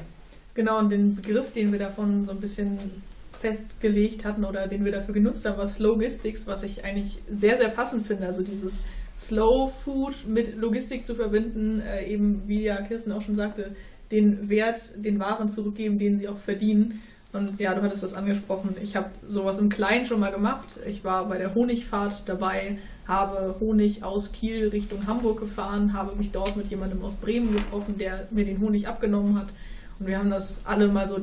[0.54, 2.78] Genau, und den Begriff, den wir davon so ein bisschen
[3.40, 7.68] festgelegt hatten oder den wir dafür genutzt haben, war Slogistics, was ich eigentlich sehr, sehr
[7.68, 8.26] passend finde.
[8.26, 8.84] Also dieses
[9.18, 13.74] Slow Food mit Logistik zu verbinden, äh, eben wie ja Kirsten auch schon sagte,
[14.12, 17.02] den Wert den Waren zurückgeben, den sie auch verdienen.
[17.32, 18.74] Und ja, du hattest das angesprochen.
[18.82, 20.80] Ich habe sowas im Kleinen schon mal gemacht.
[20.86, 26.30] Ich war bei der Honigfahrt dabei, habe Honig aus Kiel Richtung Hamburg gefahren, habe mich
[26.30, 29.48] dort mit jemandem aus Bremen getroffen, der mir den Honig abgenommen hat.
[29.98, 31.18] Und wir haben das alle mal so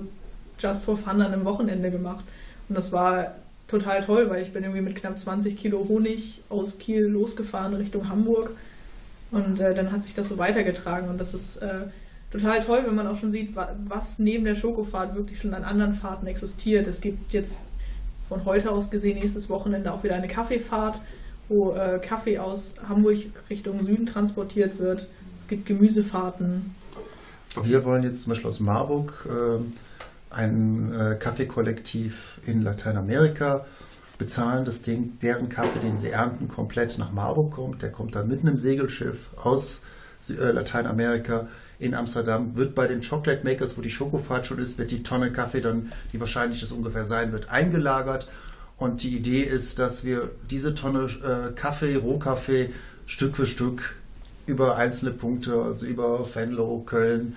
[0.59, 2.25] just for fun an einem Wochenende gemacht.
[2.69, 3.35] Und das war
[3.67, 8.09] total toll, weil ich bin irgendwie mit knapp 20 Kilo Honig aus Kiel losgefahren Richtung
[8.09, 8.51] Hamburg.
[9.31, 11.09] Und äh, dann hat sich das so weitergetragen.
[11.09, 11.87] Und das ist äh,
[12.31, 15.63] total toll, wenn man auch schon sieht, wa was neben der Schokofahrt wirklich schon an
[15.63, 16.87] anderen Fahrten existiert.
[16.87, 17.59] Es gibt jetzt
[18.29, 20.99] von heute aus gesehen nächstes Wochenende auch wieder eine Kaffeefahrt,
[21.47, 23.17] wo äh, Kaffee aus Hamburg
[23.49, 25.07] Richtung Süden transportiert wird.
[25.39, 26.75] Es gibt Gemüsefahrten.
[27.63, 29.27] Wir wollen jetzt zum Beispiel aus Marburg
[30.35, 33.65] ein äh, Kaffeekollektiv in Lateinamerika
[34.17, 37.81] bezahlen, dass den, deren Kaffee, den sie ernten, komplett nach Marburg kommt.
[37.81, 39.81] Der kommt dann mit einem Segelschiff aus
[40.29, 44.91] äh, Lateinamerika in Amsterdam, wird bei den Chocolate Makers, wo die Schokofahrt schon ist, wird
[44.91, 48.27] die Tonne Kaffee dann, die wahrscheinlich das ungefähr sein wird, eingelagert.
[48.77, 52.71] Und die Idee ist, dass wir diese Tonne äh, Kaffee, Rohkaffee,
[53.05, 53.95] Stück für Stück
[54.45, 57.35] über einzelne Punkte, also über Venlo, Köln,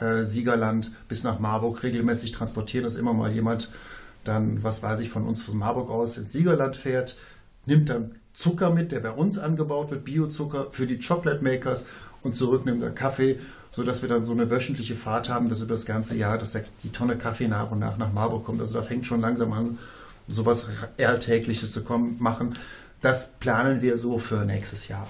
[0.00, 3.70] äh, Siegerland bis nach Marburg regelmäßig transportieren, dass immer mal jemand
[4.24, 7.16] dann, was weiß ich, von uns von Marburg aus ins Siegerland fährt,
[7.66, 11.86] nimmt dann Zucker mit, der bei uns angebaut wird, Biozucker für die Chocolate Makers
[12.22, 13.38] und zurück nimmt er Kaffee,
[13.70, 16.64] sodass wir dann so eine wöchentliche Fahrt haben, dass über das ganze Jahr, dass der,
[16.82, 18.60] die Tonne Kaffee nach und nach nach Marburg kommt.
[18.60, 19.78] Also da fängt schon langsam an,
[20.28, 20.66] sowas
[20.98, 22.54] Alltägliches zu kommen, machen.
[23.00, 25.06] Das planen wir so für nächstes Jahr.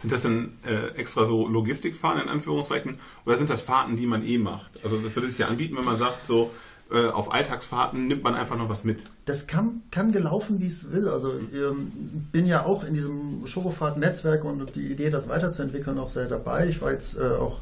[0.00, 4.24] Sind das denn äh, extra so Logistikfahrten in Anführungszeichen oder sind das Fahrten, die man
[4.24, 4.78] eh macht?
[4.84, 6.50] Also das würde sich ja anbieten, wenn man sagt, so
[6.90, 9.02] äh, auf Alltagsfahrten nimmt man einfach noch was mit.
[9.26, 11.08] Das kann, kann gelaufen, wie es will.
[11.08, 11.92] Also ich ähm,
[12.32, 16.68] bin ja auch in diesem Schokofahrt-Netzwerk und die Idee, das weiterzuentwickeln, auch sehr dabei.
[16.68, 17.60] Ich war jetzt äh, auch,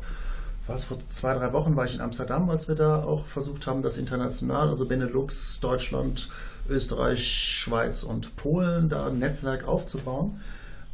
[0.67, 3.83] was vor zwei, drei Wochen war ich in Amsterdam, als wir da auch versucht haben,
[3.83, 6.29] das international, also Benelux, Deutschland,
[6.69, 10.41] Österreich, Schweiz und Polen, da ein Netzwerk aufzubauen.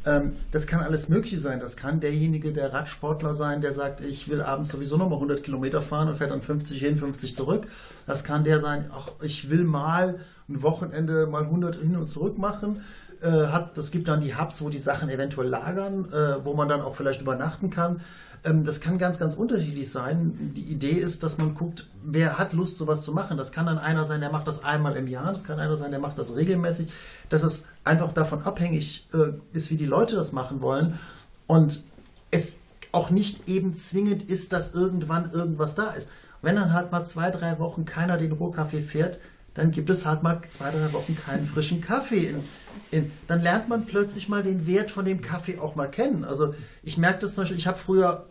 [0.05, 1.59] Ähm, das kann alles Mögliche sein.
[1.59, 5.81] Das kann derjenige, der Radsportler sein, der sagt, ich will abends sowieso nochmal 100 Kilometer
[5.81, 7.67] fahren und fährt dann 50 hin, 50 zurück.
[8.05, 12.37] Das kann der sein, ach, ich will mal ein Wochenende mal 100 hin und zurück
[12.37, 12.81] machen.
[13.21, 16.67] Äh, hat, das gibt dann die Hubs, wo die Sachen eventuell lagern, äh, wo man
[16.67, 18.01] dann auch vielleicht übernachten kann.
[18.43, 20.51] Ähm, das kann ganz, ganz unterschiedlich sein.
[20.55, 23.37] Die Idee ist, dass man guckt, wer hat Lust, sowas zu machen.
[23.37, 25.31] Das kann dann einer sein, der macht das einmal im Jahr.
[25.31, 26.89] Das kann einer sein, der macht das regelmäßig.
[27.29, 30.99] Dass es einfach davon abhängig äh, ist, wie die Leute das machen wollen.
[31.47, 31.83] Und
[32.31, 32.57] es
[32.91, 36.07] auch nicht eben zwingend ist, dass irgendwann irgendwas da ist.
[36.41, 39.19] Wenn dann halt mal zwei, drei Wochen keiner den Rohkaffee fährt,
[39.53, 42.27] dann gibt es halt mal zwei, drei Wochen keinen frischen Kaffee.
[42.27, 42.43] In,
[42.91, 46.23] in, dann lernt man plötzlich mal den Wert von dem Kaffee auch mal kennen.
[46.23, 48.25] Also ich merke das zum Beispiel, ich habe früher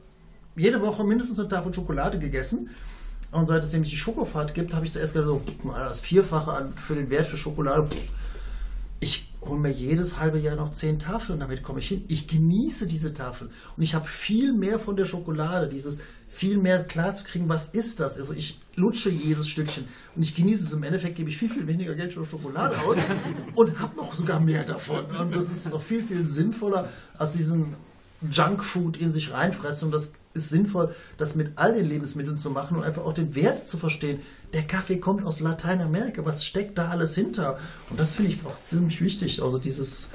[0.57, 2.71] jede Woche mindestens eine Tafel Schokolade gegessen.
[3.31, 5.43] Und seit es nämlich die Schokofahrt gibt, habe ich zuerst gesagt, so,
[5.75, 7.89] das Vierfache für den Wert für Schokolade.
[9.01, 12.05] Ich hole mir jedes halbe Jahr noch zehn Tafeln, damit komme ich hin.
[12.09, 13.51] Ich genieße diese Tafeln.
[13.77, 17.69] Und ich habe viel mehr von der Schokolade, dieses viel mehr klar zu kriegen, was
[17.69, 18.17] ist das?
[18.17, 19.85] Also ich lutsche jedes Stückchen
[20.17, 20.73] und ich genieße es.
[20.73, 22.97] Im Endeffekt gebe ich viel, viel weniger Geld für Schokolade aus
[23.55, 25.05] und habe noch sogar mehr davon.
[25.17, 26.89] Und das ist noch viel, viel sinnvoller,
[27.19, 27.75] als diesen
[28.31, 29.87] Junkfood in sich reinfressen.
[29.87, 33.35] Und das ist sinnvoll, das mit all den Lebensmitteln zu machen und einfach auch den
[33.35, 34.21] Wert zu verstehen.
[34.53, 36.25] Der Kaffee kommt aus Lateinamerika.
[36.25, 37.59] Was steckt da alles hinter?
[37.91, 39.43] Und das finde ich auch ziemlich wichtig.
[39.43, 40.11] Also dieses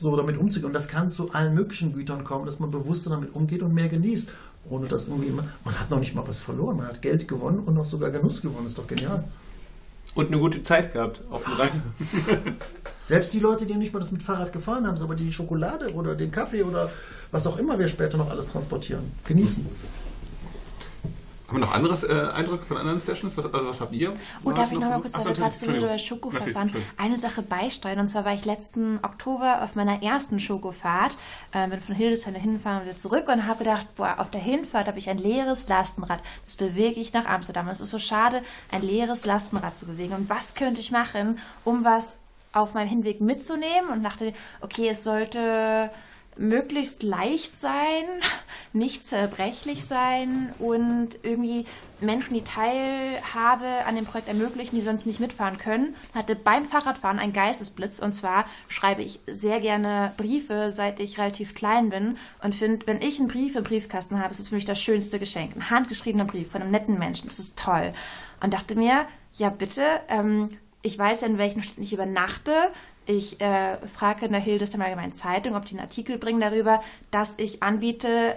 [0.00, 0.66] so damit umzugehen.
[0.66, 3.88] Und das kann zu allen möglichen Gütern kommen, dass man bewusster damit umgeht und mehr
[3.88, 4.30] genießt.
[4.68, 6.76] Ohne dass irgendwie man, man hat noch nicht mal was verloren.
[6.78, 8.66] Man hat Geld gewonnen und noch sogar Genuss gewonnen.
[8.66, 9.24] ist doch genial.
[10.14, 11.82] Und eine gute Zeit gehabt auf dem Reisen.
[13.06, 16.14] Selbst die Leute, die nicht mal das mit Fahrrad gefahren haben, aber die Schokolade oder
[16.14, 16.90] den Kaffee oder
[17.30, 19.66] was auch immer wir später noch alles transportieren, genießen.
[21.46, 23.36] Haben wir noch andere äh, Eindrücke von anderen Sessions?
[23.36, 24.14] Was, also was habt ihr?
[24.44, 27.42] Oh, darf ich noch mal kurz, weil wir gerade so wieder bei Schokoverfahren, eine Sache
[27.42, 27.98] beisteuern.
[27.98, 31.14] Und zwar war ich letzten Oktober auf meiner ersten Schokofahrt,
[31.52, 34.88] äh, bin von Hildesheim hinfahren und wieder zurück und habe gedacht, boah, auf der Hinfahrt
[34.88, 36.20] habe ich ein leeres Lastenrad.
[36.46, 37.68] Das bewege ich nach Amsterdam.
[37.68, 40.14] Es ist so schade, ein leeres Lastenrad zu bewegen.
[40.14, 42.16] Und was könnte ich machen, um was
[42.54, 43.90] auf meinem Hinweg mitzunehmen?
[43.92, 45.90] Und dachte, okay, es sollte
[46.36, 48.04] möglichst leicht sein,
[48.72, 51.64] nicht zerbrechlich sein und irgendwie
[52.00, 55.94] Menschen, die Teilhabe an dem Projekt ermöglichen, die sonst nicht mitfahren können.
[56.14, 61.54] Hatte beim Fahrradfahren einen Geistesblitz und zwar schreibe ich sehr gerne Briefe, seit ich relativ
[61.54, 64.64] klein bin und finde, wenn ich einen Brief im Briefkasten habe, ist es für mich
[64.64, 65.54] das schönste Geschenk.
[65.56, 67.92] Ein handgeschriebener Brief von einem netten Menschen, das ist toll.
[68.42, 70.48] Und dachte mir, ja bitte, ähm,
[70.84, 72.52] ich weiß ja, in welchen Städten ich übernachte.
[73.06, 77.34] Ich äh, frage in der Hildes Allgemeinen Zeitung, ob die einen Artikel bringen darüber, dass
[77.38, 78.36] ich anbiete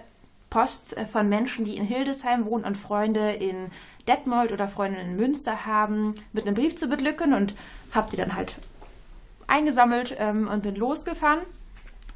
[0.50, 3.70] Post äh, von Menschen, die in Hildesheim wohnen und Freunde in
[4.08, 7.54] Detmold oder Freunde in Münster haben, mit einem Brief zu beglücken und
[7.92, 8.56] habe die dann halt
[9.48, 11.42] eingesammelt ähm, und bin losgefahren.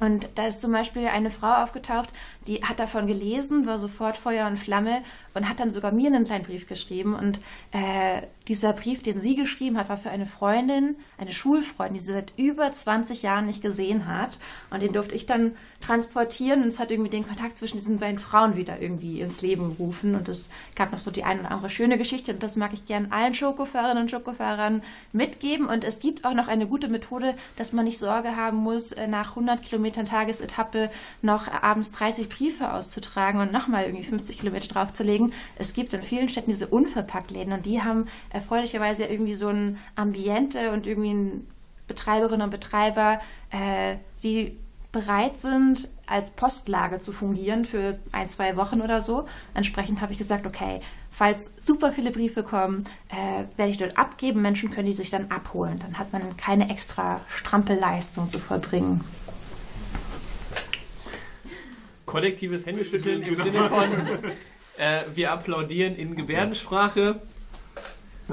[0.02, 2.08] Und da ist zum Beispiel eine Frau aufgetaucht,
[2.48, 6.24] die hat davon gelesen, war sofort Feuer und Flamme und hat dann sogar mir einen
[6.24, 7.14] kleinen Brief geschrieben.
[7.14, 7.38] Und
[7.70, 12.12] äh, dieser Brief, den sie geschrieben hat, war für eine Freundin, eine Schulfreundin, die sie
[12.12, 14.38] seit über 20 Jahren nicht gesehen hat.
[14.70, 18.18] Und den durfte ich dann transportieren und es hat irgendwie den Kontakt zwischen diesen beiden
[18.18, 20.14] Frauen wieder irgendwie ins Leben gerufen.
[20.14, 22.86] Und es gab noch so die eine oder andere schöne Geschichte und das mag ich
[22.86, 25.66] gern allen Schokofahrerinnen und Schokofahrern mitgeben.
[25.66, 29.06] Und es gibt auch noch eine gute Methode, dass man nicht Sorge haben muss, äh,
[29.06, 35.32] nach 100 Kilometern Tagesetappe noch abends 30 Briefe auszutragen und nochmal irgendwie 50 Kilometer draufzulegen.
[35.56, 38.06] Es gibt in vielen Städten diese Unverpacktläden und die haben
[38.42, 41.46] erfreulicherweise irgendwie so ein Ambiente und irgendwie ein
[41.88, 44.58] Betreiberinnen und Betreiber, äh, die
[44.92, 49.26] bereit sind, als Postlage zu fungieren für ein, zwei Wochen oder so.
[49.54, 54.42] Entsprechend habe ich gesagt, okay, falls super viele Briefe kommen, äh, werde ich dort abgeben.
[54.42, 55.78] Menschen können die sich dann abholen.
[55.78, 59.02] Dann hat man keine extra Strampelleistung zu vollbringen
[62.12, 63.84] kollektives Händeschütteln im Sinne von
[64.76, 67.22] äh, wir applaudieren in Gebärdensprache.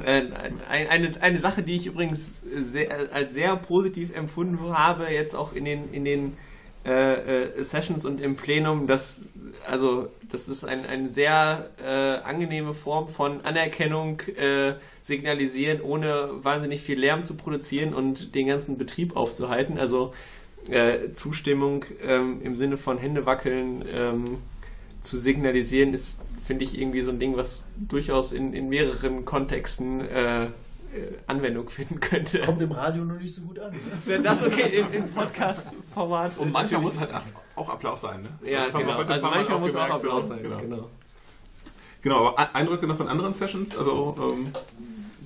[0.05, 0.27] Äh,
[0.69, 5.65] eine, eine Sache, die ich übrigens sehr, als sehr positiv empfunden habe, jetzt auch in
[5.65, 6.38] den, in den
[6.85, 9.25] äh, äh Sessions und im Plenum, dass
[9.69, 16.81] also das ist ein, eine sehr äh, angenehme Form von Anerkennung äh, signalisieren, ohne wahnsinnig
[16.81, 19.77] viel Lärm zu produzieren und den ganzen Betrieb aufzuhalten.
[19.77, 20.13] Also
[21.15, 24.38] Zustimmung ähm, im Sinne von Händewackeln ähm,
[25.01, 30.01] zu signalisieren, ist, finde ich, irgendwie so ein Ding, was durchaus in, in mehreren Kontexten
[30.01, 30.49] äh, äh
[31.27, 32.39] Anwendung finden könnte.
[32.39, 33.75] Kommt im Radio nur nicht so gut an.
[34.07, 34.19] Ne?
[34.23, 36.39] Das okay im, im Podcast-Format.
[36.39, 37.12] Und manchmal muss halt
[37.55, 38.23] auch Applaus sein.
[38.23, 38.49] Ne?
[38.49, 38.93] Ja, genau.
[38.93, 40.41] Also manchmal muss auch Applaus sein.
[40.41, 40.57] Genau.
[40.57, 40.89] genau.
[42.01, 43.77] Genau, aber Eindrücke noch von anderen Sessions?
[43.77, 44.51] Also ähm,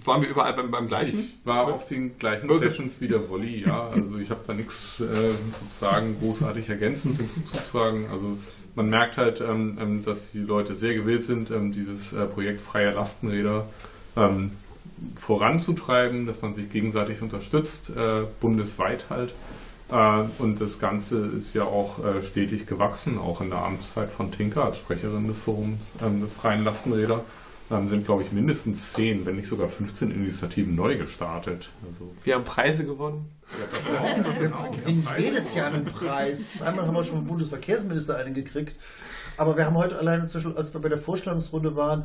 [0.04, 1.20] waren wir überall beim, beim gleichen?
[1.20, 2.72] Ich war auf den gleichen Wirklich?
[2.72, 3.88] Sessions wie der Wolli, ja.
[3.88, 5.32] Also ich habe da nichts äh,
[5.62, 8.08] sozusagen großartig ergänzend hinzuzutragen.
[8.08, 8.38] Also
[8.76, 12.62] man merkt halt, ähm, ähm, dass die Leute sehr gewillt sind, ähm, dieses äh, Projekt
[12.62, 13.66] freie Lastenräder
[14.16, 14.52] ähm,
[15.16, 19.34] voranzutreiben, dass man sich gegenseitig unterstützt, äh, bundesweit halt.
[19.90, 24.32] Äh, und das Ganze ist ja auch äh, stetig gewachsen, auch in der Amtszeit von
[24.32, 27.24] Tinker als Sprecherin des Forums des freien Lastenräder.
[27.70, 31.70] Dann sind, glaube ich, mindestens 10, wenn nicht sogar 15 Initiativen neu gestartet.
[31.88, 33.32] Also, Wir haben Preise gewonnen.
[34.40, 36.54] Wir gewinnen jedes Jahr einen Preis.
[36.54, 38.76] Zweimal haben wir schon vom Bundesverkehrsminister einen gekriegt.
[39.38, 42.04] Aber wir haben heute alleine, zwischen, als wir bei der Vorstellungsrunde waren,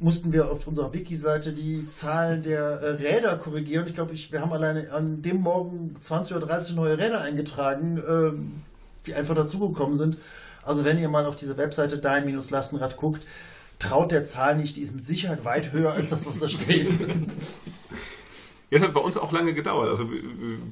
[0.00, 3.86] mussten wir auf unserer Wiki-Seite die Zahlen der äh, Räder korrigieren.
[3.86, 8.02] Ich glaube, ich, wir haben alleine an dem Morgen 20 oder 30 neue Räder eingetragen,
[8.08, 8.62] ähm,
[9.06, 10.16] die einfach dazugekommen sind.
[10.62, 13.26] Also wenn ihr mal auf diese Webseite dein-lastenrad guckt,
[13.80, 16.88] traut der Zahl nicht, die ist mit Sicherheit weit höher als das, was da steht.
[18.70, 20.08] Jetzt hat bei uns auch lange gedauert, also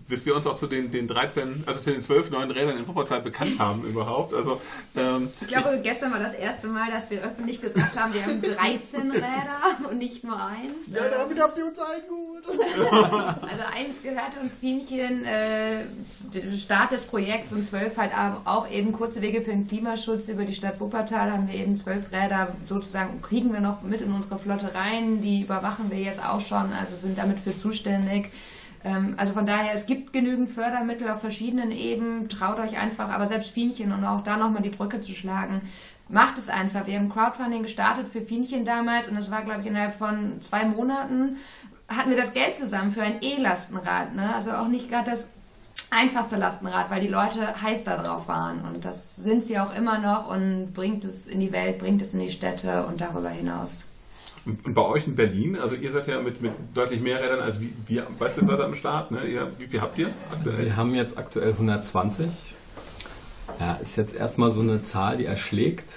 [0.06, 2.86] bis wir uns auch zu den, den 13, also zu den 12 neuen Rädern in
[2.86, 4.32] Wuppertal bekannt haben überhaupt.
[4.34, 4.60] Also
[4.96, 8.40] ähm, Ich glaube, gestern war das erste Mal, dass wir öffentlich gesagt haben, wir haben
[8.40, 10.92] 13 Räder und nicht nur eins.
[10.94, 12.28] ja, damit habt ihr uns eingeholt.
[13.48, 15.84] Also eins gehörte uns Fienchen, äh,
[16.32, 18.12] der Start des Projekts und zwölf halt
[18.44, 22.12] auch eben kurze Wege für den Klimaschutz über die Stadt Wuppertal haben wir eben zwölf
[22.12, 26.40] Räder sozusagen, kriegen wir noch mit in unsere Flotte rein, die überwachen wir jetzt auch
[26.40, 27.87] schon, also sind damit für zuständig.
[28.84, 33.26] Ähm, Also von daher, es gibt genügend Fördermittel auf verschiedenen Ebenen, traut euch einfach, aber
[33.26, 35.62] selbst Fienchen und auch da nochmal die Brücke zu schlagen,
[36.08, 36.86] macht es einfach.
[36.86, 40.64] Wir haben Crowdfunding gestartet für Fienchen damals und das war, glaube ich, innerhalb von zwei
[40.64, 41.36] Monaten
[41.88, 44.14] hatten wir das Geld zusammen für ein E-Lastenrad.
[44.14, 44.34] Ne?
[44.34, 45.28] Also auch nicht gerade das
[45.90, 48.60] einfachste Lastenrad, weil die Leute heiß darauf waren.
[48.60, 52.12] Und das sind sie auch immer noch und bringt es in die Welt, bringt es
[52.14, 53.84] in die Städte und darüber hinaus.
[54.64, 57.60] Und bei euch in Berlin, also ihr seid ja mit, mit deutlich mehr Rädern als
[57.60, 59.10] wir, wir beispielsweise am Start.
[59.10, 59.24] Ne?
[59.24, 60.64] Ihr, wie viel habt ihr aktuell?
[60.64, 62.28] Wir haben jetzt aktuell 120.
[63.60, 65.88] Ja, ist jetzt erstmal so eine Zahl, die erschlägt.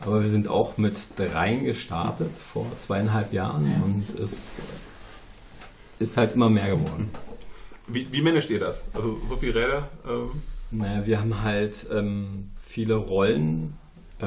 [0.00, 4.52] Aber wir sind auch mit dreien gestartet vor zweieinhalb Jahren und es
[5.98, 7.10] ist halt immer mehr geworden.
[7.86, 8.84] Wie, wie managt ihr das?
[8.92, 9.88] Also so viele Räder?
[10.06, 13.76] Ähm, Naja, wir haben halt ähm, viele Rollen.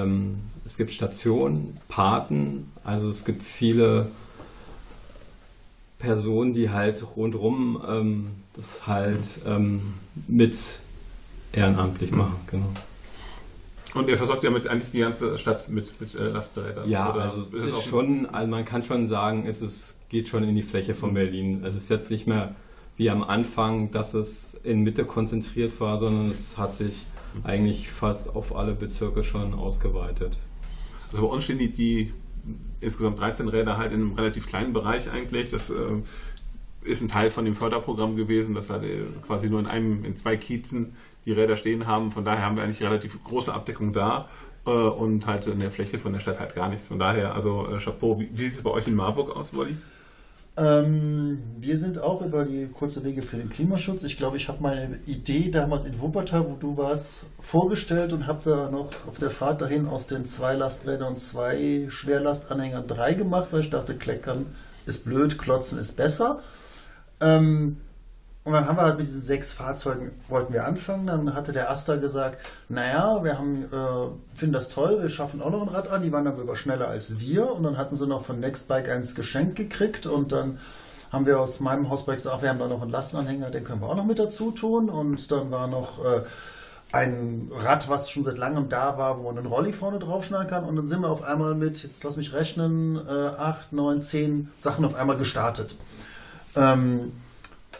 [0.04, 4.10] Ähm, es gibt Stationen, Paten, also es gibt viele
[6.00, 9.82] Personen, die halt rundherum ähm, das halt ähm,
[10.28, 10.58] mit
[11.54, 12.36] ehrenamtlich machen.
[12.52, 12.74] Genau.
[13.94, 16.90] und ihr versorgt ja mit eigentlich die ganze Stadt mit, mit äh, Lastenrädern.
[16.90, 20.44] Ja, Oder also ist ist schon, also man kann schon sagen, es ist, geht schon
[20.44, 21.64] in die Fläche von Berlin.
[21.64, 22.56] Es ist jetzt nicht mehr
[22.98, 27.06] wie am Anfang, dass es in Mitte konzentriert war, sondern es hat sich
[27.44, 30.38] eigentlich fast auf alle Bezirke schon ausgeweitet.
[31.12, 32.14] Also bei uns stehen die, die
[32.80, 35.52] insgesamt 13 Räder halt in einem relativ kleinen Bereich eigentlich.
[35.52, 35.76] Das äh,
[36.84, 38.80] ist ein Teil von dem Förderprogramm gewesen, dass wir
[39.26, 42.12] quasi nur in einem, in zwei Kiezen die Räder stehen haben.
[42.12, 44.30] Von daher haben wir eigentlich relativ große Abdeckung da
[44.66, 46.88] äh, und halt in der Fläche von der Stadt halt gar nichts.
[46.88, 48.20] Von daher, also äh, Chapeau.
[48.20, 49.76] Wie, wie sieht es bei euch in Marburg aus, Wolli?
[50.58, 54.04] Ähm, wir sind auch über die kurze Wege für den Klimaschutz.
[54.04, 58.40] Ich glaube, ich habe meine Idee damals in Wuppertal, wo du warst, vorgestellt und habe
[58.44, 63.50] da noch auf der Fahrt dahin aus den zwei Lasträdern und zwei Schwerlastanhängern drei gemacht,
[63.52, 64.48] weil ich dachte, Kleckern
[64.88, 66.40] ist blöd, Klotzen ist besser.
[67.22, 67.78] Ähm,
[68.48, 71.06] und dann haben wir halt mit diesen sechs Fahrzeugen wollten wir anfangen.
[71.06, 72.38] Dann hatte der Asta gesagt,
[72.70, 76.02] naja, wir haben, äh, finden das toll, wir schaffen auch noch ein Rad an.
[76.02, 77.52] Die waren dann sogar schneller als wir.
[77.52, 80.08] Und dann hatten sie noch von Nextbike eins geschenkt gekriegt.
[80.08, 80.60] Und dann
[81.12, 83.90] haben wir aus meinem Hausprojekt gesagt, wir haben da noch einen Lastenanhänger, den können wir
[83.90, 84.88] auch noch mit dazu tun.
[84.88, 86.22] Und dann war noch äh,
[86.94, 90.64] ein Rad, was schon seit langem da war, wo man einen Rolli vorne draufschneiden kann.
[90.64, 94.48] Und dann sind wir auf einmal mit, jetzt lass mich rechnen, äh, acht, neun, zehn
[94.58, 95.76] Sachen auf einmal gestartet.
[96.56, 97.12] Ähm,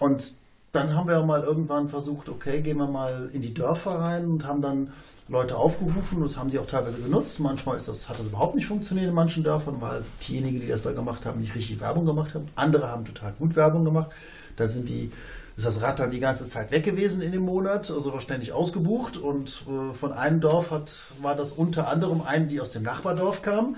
[0.02, 0.36] und
[0.72, 4.46] dann haben wir mal irgendwann versucht, okay, gehen wir mal in die Dörfer rein und
[4.46, 4.92] haben dann
[5.30, 6.22] Leute aufgerufen.
[6.22, 7.40] Das haben die auch teilweise genutzt.
[7.40, 10.84] Manchmal ist das, hat das überhaupt nicht funktioniert in manchen Dörfern, weil diejenigen, die das
[10.84, 12.48] da gemacht haben, nicht richtig Werbung gemacht haben.
[12.56, 14.12] Andere haben total gut Werbung gemacht.
[14.56, 15.12] Da sind die,
[15.56, 18.54] ist das Rad dann die ganze Zeit weg gewesen in dem Monat, also war ständig
[18.54, 19.18] ausgebucht.
[19.18, 20.92] Und äh, von einem Dorf hat,
[21.22, 23.76] war das unter anderem eine, die aus dem Nachbardorf kam.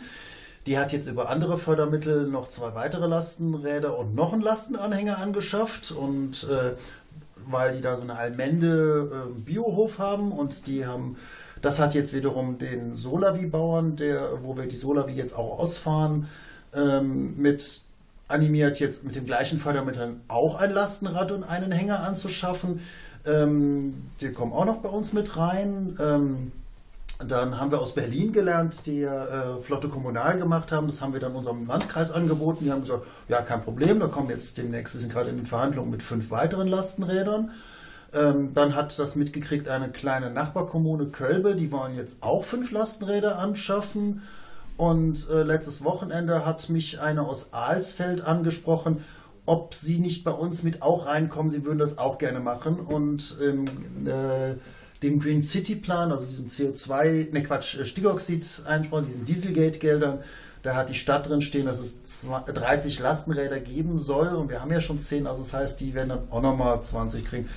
[0.70, 5.90] Die hat jetzt über andere Fördermittel noch zwei weitere Lastenräder und noch einen Lastenanhänger angeschafft
[5.90, 6.76] und äh,
[7.48, 11.18] weil die da so eine Allmende äh, Biohof haben und die haben,
[11.64, 13.98] das hat jetzt wiederum den Solavi-Bauern,
[14.44, 16.28] wo wir die Solavi jetzt auch ausfahren,
[16.76, 17.82] ähm, mit
[18.28, 22.82] animiert jetzt mit dem gleichen Fördermittel auch ein Lastenrad und einen Hänger anzuschaffen.
[23.26, 25.98] Ähm, die kommen auch noch bei uns mit rein.
[26.00, 26.52] Ähm,
[27.20, 30.88] Dann haben wir aus Berlin gelernt, die äh, Flotte Kommunal gemacht haben.
[30.88, 32.64] Das haben wir dann unserem Landkreis angeboten.
[32.64, 35.46] Die haben gesagt, ja, kein Problem, da kommen jetzt demnächst, wir sind gerade in den
[35.46, 37.52] Verhandlungen mit fünf weiteren Lastenrädern.
[38.14, 43.38] Ähm, dann hat das mitgekriegt eine kleine Nachbarkommune Kölbe, die wollen jetzt auch fünf Lastenräder
[43.38, 44.22] anschaffen.
[44.78, 49.04] Und äh, letztes Wochenende hat mich eine aus Alsfeld angesprochen,
[49.46, 51.52] ob sie nicht bei uns mit auch reinkommen.
[51.52, 52.80] Sie würden das auch gerne machen.
[52.80, 53.66] Und ähm,
[54.08, 54.56] äh,
[55.02, 60.24] dem Green City Plan, also diesem CO2, ne Quatsch, äh, Stickoxid-Einsparung, diesen Dieselgate-Geldern,
[60.62, 64.36] da hat die Stadt drin stehen, dass es 30 Lastenräder geben soll.
[64.36, 67.26] Und wir haben ja schon 10, also das heißt, die werden dann auch nochmal 20
[67.26, 67.50] kriegen.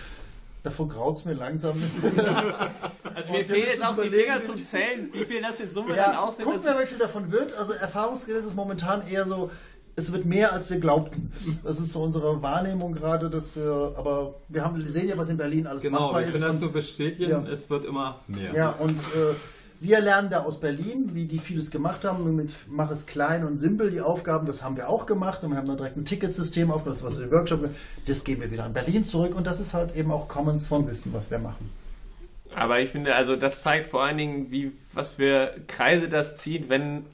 [0.63, 1.75] Davor graut es mir langsam.
[3.15, 6.07] also mir fehlen jetzt auch die Finger zum Zählen, wie viel das in Summe ja,
[6.07, 6.45] dann auch sind.
[6.45, 7.53] Gucken wir, wie viel davon wird.
[7.59, 9.51] Also erfahrungsgemäß ist momentan eher so,
[9.95, 11.33] es wird mehr, als wir glaubten.
[11.65, 15.37] Das ist so unsere Wahrnehmung gerade, dass wir, aber wir haben, sehen ja, was in
[15.37, 16.35] Berlin alles genau, machbar ist.
[16.35, 17.45] Genau, wir können das nur bestätigen, ja.
[17.51, 18.55] es wird immer mehr.
[18.55, 19.35] Ja, und äh,
[19.81, 23.59] wir lernen da aus Berlin, wie die vieles gemacht haben, mit Mach es klein und
[23.59, 26.71] simpel, die Aufgaben, das haben wir auch gemacht und wir haben dann direkt ein Ticketsystem
[26.71, 27.69] aufgebaut, das was wir im Workshop,
[28.07, 30.87] das geben wir wieder an Berlin zurück und das ist halt eben auch Commons von
[30.87, 31.69] Wissen, was wir machen.
[32.55, 36.69] Aber ich finde, also das zeigt vor allen Dingen, wie, was für Kreise das zieht,
[36.69, 37.05] wenn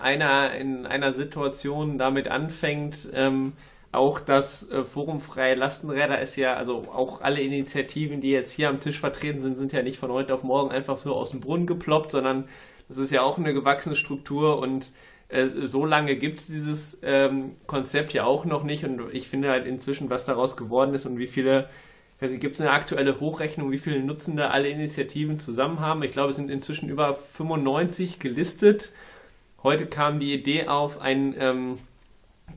[0.00, 3.54] einer in einer Situation damit anfängt, ähm,
[3.92, 8.68] auch das äh, Forum Freie Lastenräder ist ja, also auch alle Initiativen, die jetzt hier
[8.68, 11.40] am Tisch vertreten sind, sind ja nicht von heute auf morgen einfach so aus dem
[11.40, 12.48] Brunnen geploppt, sondern
[12.88, 14.92] das ist ja auch eine gewachsene Struktur und
[15.28, 19.50] äh, so lange gibt es dieses ähm, Konzept ja auch noch nicht und ich finde
[19.50, 21.68] halt inzwischen, was daraus geworden ist und wie viele,
[22.20, 26.02] gibt es eine aktuelle Hochrechnung, wie viele Nutzende alle Initiativen zusammen haben.
[26.02, 28.92] Ich glaube, es sind inzwischen über 95 gelistet.
[29.62, 31.78] Heute kam die Idee auf, ein ähm,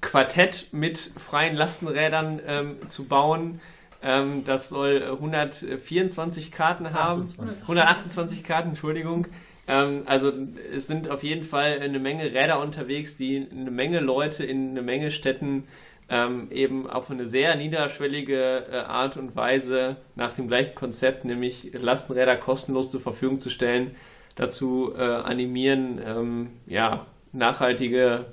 [0.02, 3.60] Quartett mit freien Lastenrädern ähm, zu bauen.
[4.02, 7.24] Ähm, das soll 124 Karten haben.
[7.24, 7.62] 28.
[7.64, 9.28] 128 Karten, Entschuldigung.
[9.68, 10.32] Ähm, also
[10.74, 14.82] es sind auf jeden Fall eine Menge Räder unterwegs, die eine Menge Leute in eine
[14.82, 15.68] Menge Städten
[16.10, 21.72] ähm, eben auf eine sehr niederschwellige äh, Art und Weise nach dem gleichen Konzept, nämlich
[21.74, 23.96] Lastenräder kostenlos zur Verfügung zu stellen,
[24.40, 28.26] dazu äh, animieren, ähm, ja, nachhaltige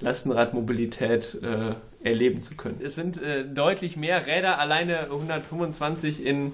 [0.00, 1.74] Lastenradmobilität äh,
[2.06, 2.80] erleben zu können.
[2.82, 6.52] Es sind äh, deutlich mehr Räder, alleine 125 in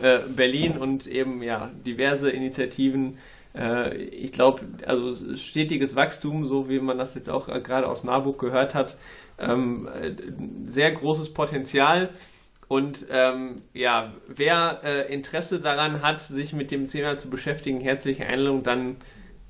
[0.00, 3.18] äh, Berlin und eben ja diverse Initiativen.
[3.54, 8.38] Äh, ich glaube, also stetiges Wachstum, so wie man das jetzt auch gerade aus Marburg
[8.38, 8.96] gehört hat,
[9.38, 9.88] ähm,
[10.66, 12.08] sehr großes Potenzial.
[12.70, 18.24] Und ähm, ja, wer äh, Interesse daran hat, sich mit dem Thema zu beschäftigen, herzliche
[18.24, 18.98] Einladung dann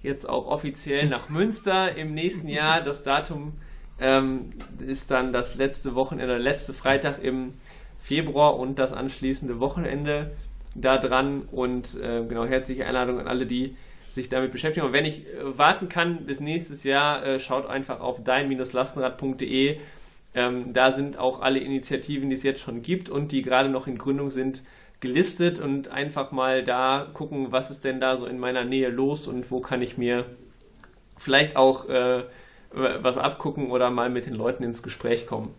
[0.00, 2.82] jetzt auch offiziell nach Münster im nächsten Jahr.
[2.82, 3.58] Das Datum
[4.00, 7.50] ähm, ist dann das letzte Wochenende, letzte Freitag im
[7.98, 10.30] Februar und das anschließende Wochenende
[10.74, 11.42] da dran.
[11.52, 13.76] Und äh, genau, herzliche Einladung an alle, die
[14.08, 14.86] sich damit beschäftigen.
[14.86, 19.78] Und wenn ich äh, warten kann bis nächstes Jahr, äh, schaut einfach auf dein-lastenrad.de.
[20.34, 23.86] Ähm, da sind auch alle Initiativen, die es jetzt schon gibt und die gerade noch
[23.86, 24.62] in Gründung sind,
[25.00, 29.26] gelistet und einfach mal da gucken, was ist denn da so in meiner Nähe los
[29.26, 30.26] und wo kann ich mir
[31.16, 32.24] vielleicht auch äh,
[32.70, 35.54] was abgucken oder mal mit den Leuten ins Gespräch kommen.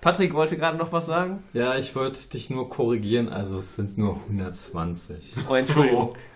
[0.00, 1.42] Patrick wollte gerade noch was sagen?
[1.52, 5.34] Ja, ich wollte dich nur korrigieren, also es sind nur 120.
[5.48, 6.16] Oh, Entschuldigung.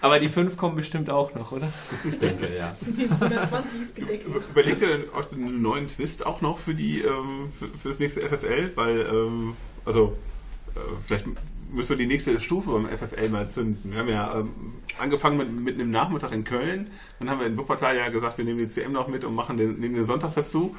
[0.00, 1.68] Aber die 5 kommen bestimmt auch noch, oder?
[2.08, 2.76] Ich denke, ja.
[3.20, 4.26] 120 ist gedeckt.
[4.26, 7.98] Überlegt ihr denn auch einen neuen Twist auch noch für die ähm, für, für das
[7.98, 8.72] nächste FFL?
[8.74, 10.16] Weil, ähm, also,
[10.74, 11.26] äh, vielleicht
[11.70, 13.92] müssen wir die nächste Stufe beim FFL mal zünden.
[13.92, 16.90] Wir haben ja ähm, angefangen mit, mit einem Nachmittag in Köln.
[17.18, 19.56] Dann haben wir in Wuppertal ja gesagt, wir nehmen die CM noch mit und machen
[19.56, 20.74] den, nehmen den Sonntag dazu.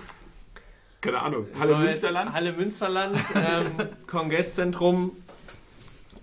[1.02, 1.48] Keine Ahnung.
[1.60, 2.34] Halle Münsterland.
[2.34, 5.12] Halle Münsterland, ähm, Kongresszentrum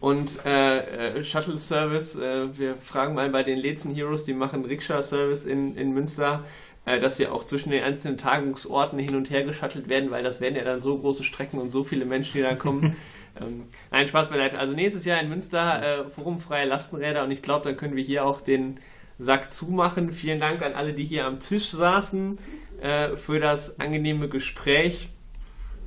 [0.04, 2.14] und äh, äh, Shuttle Service.
[2.14, 6.44] Äh, wir fragen mal bei den Lezen Heroes, die machen Rikscha Service in, in Münster,
[6.84, 10.42] äh, dass wir auch zwischen den einzelnen Tagungsorten hin und her geschattelt werden, weil das
[10.42, 12.96] werden ja dann so große Strecken und so viele Menschen, die da kommen.
[13.40, 14.60] Ähm, nein, Spaß beiseite.
[14.60, 18.24] Also nächstes Jahr in Münster äh, forumfreie Lastenräder und ich glaube, dann können wir hier
[18.24, 18.78] auch den
[19.18, 20.12] Sack zumachen.
[20.12, 22.38] Vielen Dank an alle, die hier am Tisch saßen,
[22.80, 25.08] äh, für das angenehme Gespräch.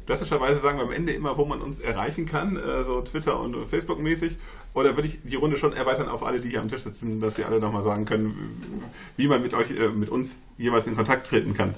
[0.08, 3.68] Klassischerweise sagen wir am Ende immer, wo man uns erreichen kann, äh, so Twitter und
[3.68, 4.38] Facebook mäßig.
[4.74, 7.36] Oder würde ich die Runde schon erweitern auf alle, die hier am Tisch sitzen, dass
[7.36, 8.82] sie alle nochmal sagen können,
[9.18, 11.74] wie man mit euch, äh, mit uns jeweils in Kontakt treten kann.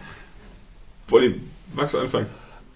[1.07, 1.37] Pauline,
[1.73, 2.27] magst du anfangen?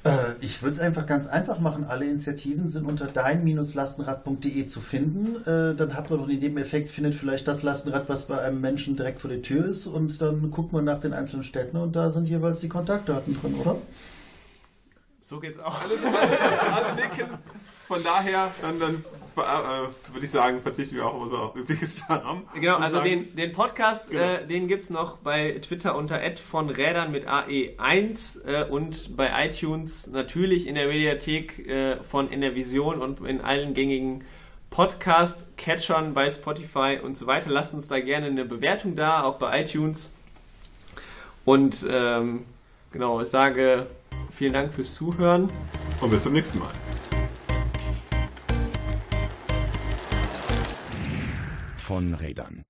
[0.03, 0.09] Äh,
[0.41, 1.83] ich würde es einfach ganz einfach machen.
[1.83, 5.35] Alle Initiativen sind unter dein-lastenrad.de zu finden.
[5.47, 8.95] Äh, dann habt ihr noch den Nebeneffekt, findet vielleicht das Lastenrad, was bei einem Menschen
[8.95, 12.09] direkt vor der Tür ist und dann guckt man nach den einzelnen Städten und da
[12.09, 13.77] sind jeweils die Kontaktdaten drin, oder?
[15.25, 15.81] So geht's auch.
[15.81, 17.29] Alle, alle, alle nicken.
[17.87, 19.05] Von daher, dann, dann
[19.37, 22.43] äh, würde ich sagen, verzichten wir auch auf unser übliches Darum.
[22.53, 24.21] Genau, also sagen, den, den Podcast, Genau.
[24.21, 29.47] äh, den gibt es noch bei Twitter unter von Rädern mit AE1 äh, und bei
[29.47, 34.25] iTunes natürlich in der Mediathek äh, von In der Vision und in allen gängigen
[34.71, 37.49] Podcast-Catchern bei Spotify und so weiter.
[37.49, 40.13] Lasst uns da gerne eine Bewertung da, auch bei iTunes.
[41.45, 42.43] Und ähm,
[42.91, 43.87] genau, ich sage
[44.33, 45.49] vielen Dank fürs Zuhören.
[46.01, 46.71] Und bis zum nächsten Mal.
[51.77, 52.63] Von Rädern.